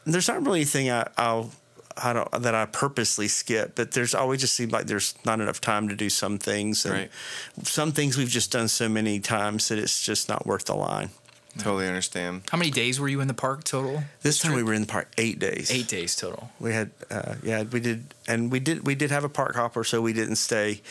[0.05, 1.51] there's not really anything I, I'll.
[1.97, 5.61] I don't that I purposely skip, but there's always just seemed like there's not enough
[5.61, 7.11] time to do some things, and Right.
[7.63, 11.11] some things we've just done so many times that it's just not worth the line.
[11.57, 12.43] Totally understand.
[12.51, 14.03] How many days were you in the park total?
[14.21, 15.71] This time we were in the park eight days.
[15.71, 16.51] Eight days total.
[16.59, 19.83] We had, uh, yeah, we did, and we did, we did have a park hopper,
[19.85, 20.81] so we didn't stay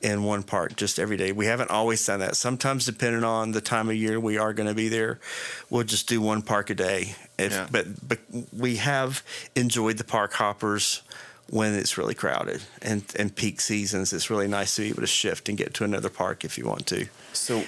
[0.00, 1.30] in one park just every day.
[1.32, 2.36] We haven't always done that.
[2.36, 5.20] Sometimes, depending on the time of year we are going to be there,
[5.68, 7.14] we'll just do one park a day.
[7.38, 7.66] If, Yeah.
[7.70, 8.18] but, but
[8.56, 9.22] we have
[9.54, 11.02] enjoyed the park hoppers
[11.50, 14.14] when it's really crowded and and peak seasons.
[14.14, 16.64] It's really nice to be able to shift and get to another park if you
[16.66, 17.06] want to.
[17.34, 17.64] So,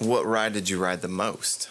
[0.00, 1.68] what ride did you ride the most?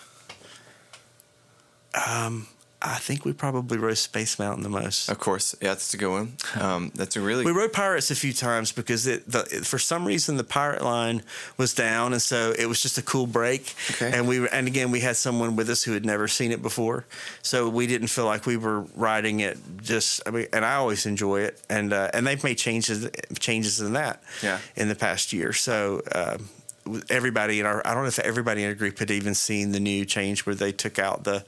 [2.84, 5.08] I think we probably rode Space Mountain the most.
[5.08, 6.34] Of course, yeah, that's a good one.
[6.60, 9.78] Um, that's a really We rode Pirates a few times because it, the, it, for
[9.78, 11.22] some reason the pirate line
[11.58, 13.76] was down, and so it was just a cool break.
[13.92, 14.12] Okay.
[14.12, 16.64] And we were, and again we had someone with us who had never seen it
[16.64, 17.06] before,
[17.44, 19.60] so we didn't feel like we were riding it.
[19.84, 23.80] Just I mean, and I always enjoy it, and uh, and they've made changes changes
[23.80, 24.58] in that Yeah.
[24.76, 25.54] in the past year.
[25.54, 26.02] So.
[26.16, 26.50] Um,
[27.10, 29.80] everybody in our I don't know if everybody in our group had even seen the
[29.80, 31.46] new change where they took out the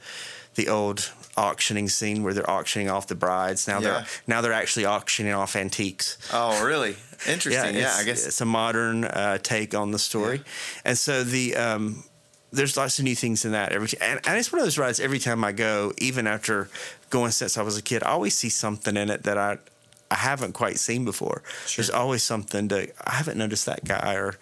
[0.54, 3.66] the old auctioning scene where they're auctioning off the brides.
[3.66, 3.80] Now Yeah.
[3.80, 6.16] they're now they're actually auctioning off antiques.
[6.32, 6.96] Oh, really?
[7.26, 7.74] Interesting.
[7.74, 8.26] Yeah, it's, I guess.
[8.26, 10.42] it's a modern uh, take on the story,
[10.84, 12.04] and so the um,
[12.52, 13.72] there's lots of new things in that.
[13.72, 15.00] Every and, and it's one of those rides.
[15.00, 16.68] Every time I go, even after
[17.10, 19.58] going since I was a kid, I always see something in it that I
[20.10, 21.42] I haven't quite seen before.
[21.76, 24.34] There's always something to I haven't noticed that guy or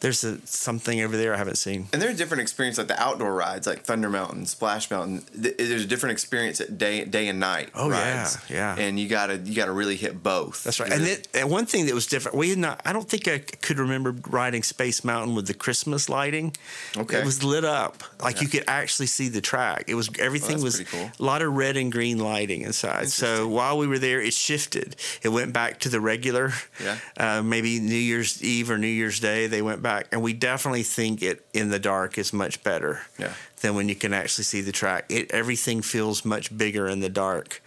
[0.00, 1.88] there's a, something over there I haven't seen.
[1.92, 5.24] And there's different experience like the outdoor rides, like Thunder Mountain, Splash Mountain.
[5.34, 7.70] There's a different experience at day day and night.
[7.74, 8.38] Oh, yeah, rides.
[8.50, 8.76] yeah.
[8.78, 10.64] And you gotta you gotta really hit both.
[10.64, 10.92] That's right.
[10.92, 12.80] And, it, and one thing that was different, we had not.
[12.84, 16.56] I don't think I could remember riding Space Mountain with the Christmas lighting.
[16.96, 17.18] Okay.
[17.18, 19.84] it was lit up, like you could actually see the track.
[19.88, 21.10] It was everything that's was cool.
[21.18, 23.08] a lot of red and green lighting inside.
[23.08, 24.96] So while we were there, it shifted.
[25.22, 26.52] It went back to the regular.
[26.82, 26.98] Yeah.
[27.16, 30.82] Uh, maybe New Year's Eve or New Year's Day, they went back, and we definitely
[30.82, 33.02] think it in the dark is much better.
[33.18, 33.34] Yeah.
[33.60, 35.06] Than when you can actually see the track.
[35.08, 37.62] It everything feels much bigger in the dark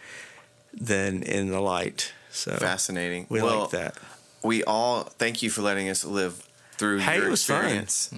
[0.74, 2.12] than in the light.
[2.30, 3.26] So fascinating.
[3.30, 3.98] we well, like that.
[4.44, 7.64] We all thank you for letting us live through Hey, your it was fun.
[7.64, 8.12] experience.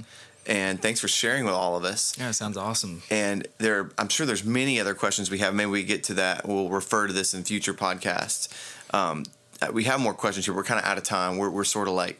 [0.45, 2.17] And thanks for sharing with all of us.
[2.17, 3.03] Yeah, it sounds awesome.
[3.11, 5.53] And there, I'm sure there's many other questions we have.
[5.53, 6.47] Maybe we get to that.
[6.47, 8.49] We'll refer to this in future podcasts.
[8.91, 9.25] Um,
[9.61, 10.55] uh, we have more questions here.
[10.55, 11.37] We're kind of out of time.
[11.37, 12.19] We're, we're sort of like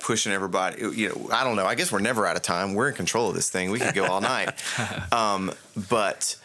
[0.00, 0.80] pushing everybody.
[0.80, 1.66] You know, I don't know.
[1.66, 2.74] I guess we're never out of time.
[2.74, 3.70] We're in control of this thing.
[3.70, 4.50] We could go all night.
[5.12, 5.52] Um,
[5.88, 6.36] but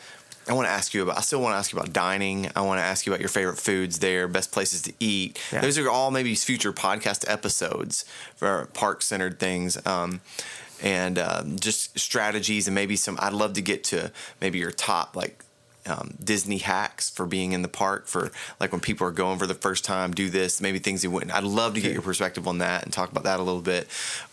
[0.47, 1.17] I want to ask you about.
[1.17, 2.49] I still want to ask you about dining.
[2.55, 5.41] I want to ask you about your favorite foods there, best places to eat.
[5.51, 5.61] Yeah.
[5.61, 8.03] Those are all maybe future podcast episodes
[8.35, 9.77] for park centered things.
[9.85, 10.21] Um,
[10.81, 13.17] and um, just strategies and maybe some.
[13.21, 14.11] I'd love to get to
[14.41, 15.43] maybe your top like
[15.87, 19.47] um, Disney hacks for being in the park for like when people are going for
[19.47, 20.13] the first time.
[20.13, 21.33] Do this maybe things you wouldn't.
[21.33, 23.87] I'd love to get your perspective on that and talk about that a little bit.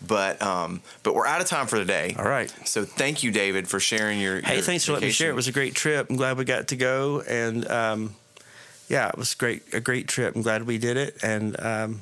[0.05, 2.15] But um, but we're out of time for today.
[2.17, 2.53] All right.
[2.65, 4.41] So thank you, David, for sharing your.
[4.41, 5.29] Hey, your thanks for letting me share.
[5.29, 6.09] It was a great trip.
[6.09, 8.15] I'm glad we got to go, and um,
[8.87, 9.73] yeah, it was great.
[9.73, 10.35] A great trip.
[10.35, 12.01] I'm glad we did it, and um,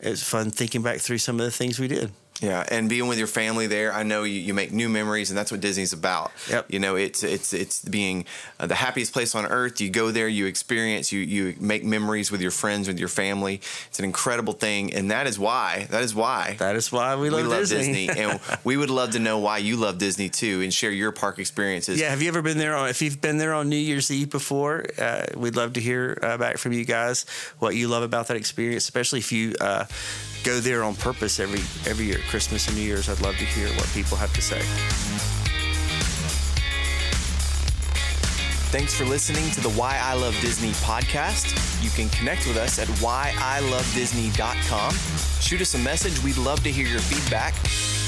[0.00, 2.12] it was fun thinking back through some of the things we did.
[2.40, 5.36] Yeah, and being with your family there, I know you, you make new memories, and
[5.38, 6.32] that's what Disney's about.
[6.48, 6.66] Yep.
[6.70, 8.24] You know, it's it's it's being
[8.58, 9.80] uh, the happiest place on earth.
[9.80, 13.60] You go there, you experience, you you make memories with your friends, with your family.
[13.88, 17.28] It's an incredible thing, and that is why that is why That is why we
[17.30, 18.06] love, we love Disney.
[18.06, 21.12] Disney, and we would love to know why you love Disney too, and share your
[21.12, 22.00] park experiences.
[22.00, 22.88] yeah, have you ever been there on?
[22.88, 26.38] If you've been there on New Year's Eve before, uh, we'd love to hear uh,
[26.38, 27.26] back from you guys
[27.58, 29.84] what you love about that experience, especially if you uh,
[30.44, 31.60] go there on purpose every
[31.90, 33.08] every year, Christmas and New Year's.
[33.08, 34.60] I'd love to hear what people have to say.
[38.70, 41.82] Thanks for listening to the Why I Love Disney podcast.
[41.82, 44.94] You can connect with us at whyilovedisney.com.
[45.40, 46.22] Shoot us a message.
[46.22, 47.54] We'd love to hear your feedback.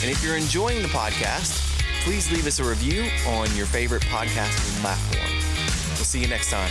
[0.03, 1.69] And if you're enjoying the podcast,
[2.05, 5.33] please leave us a review on your favorite podcasting platform.
[5.97, 6.71] We'll see you next time.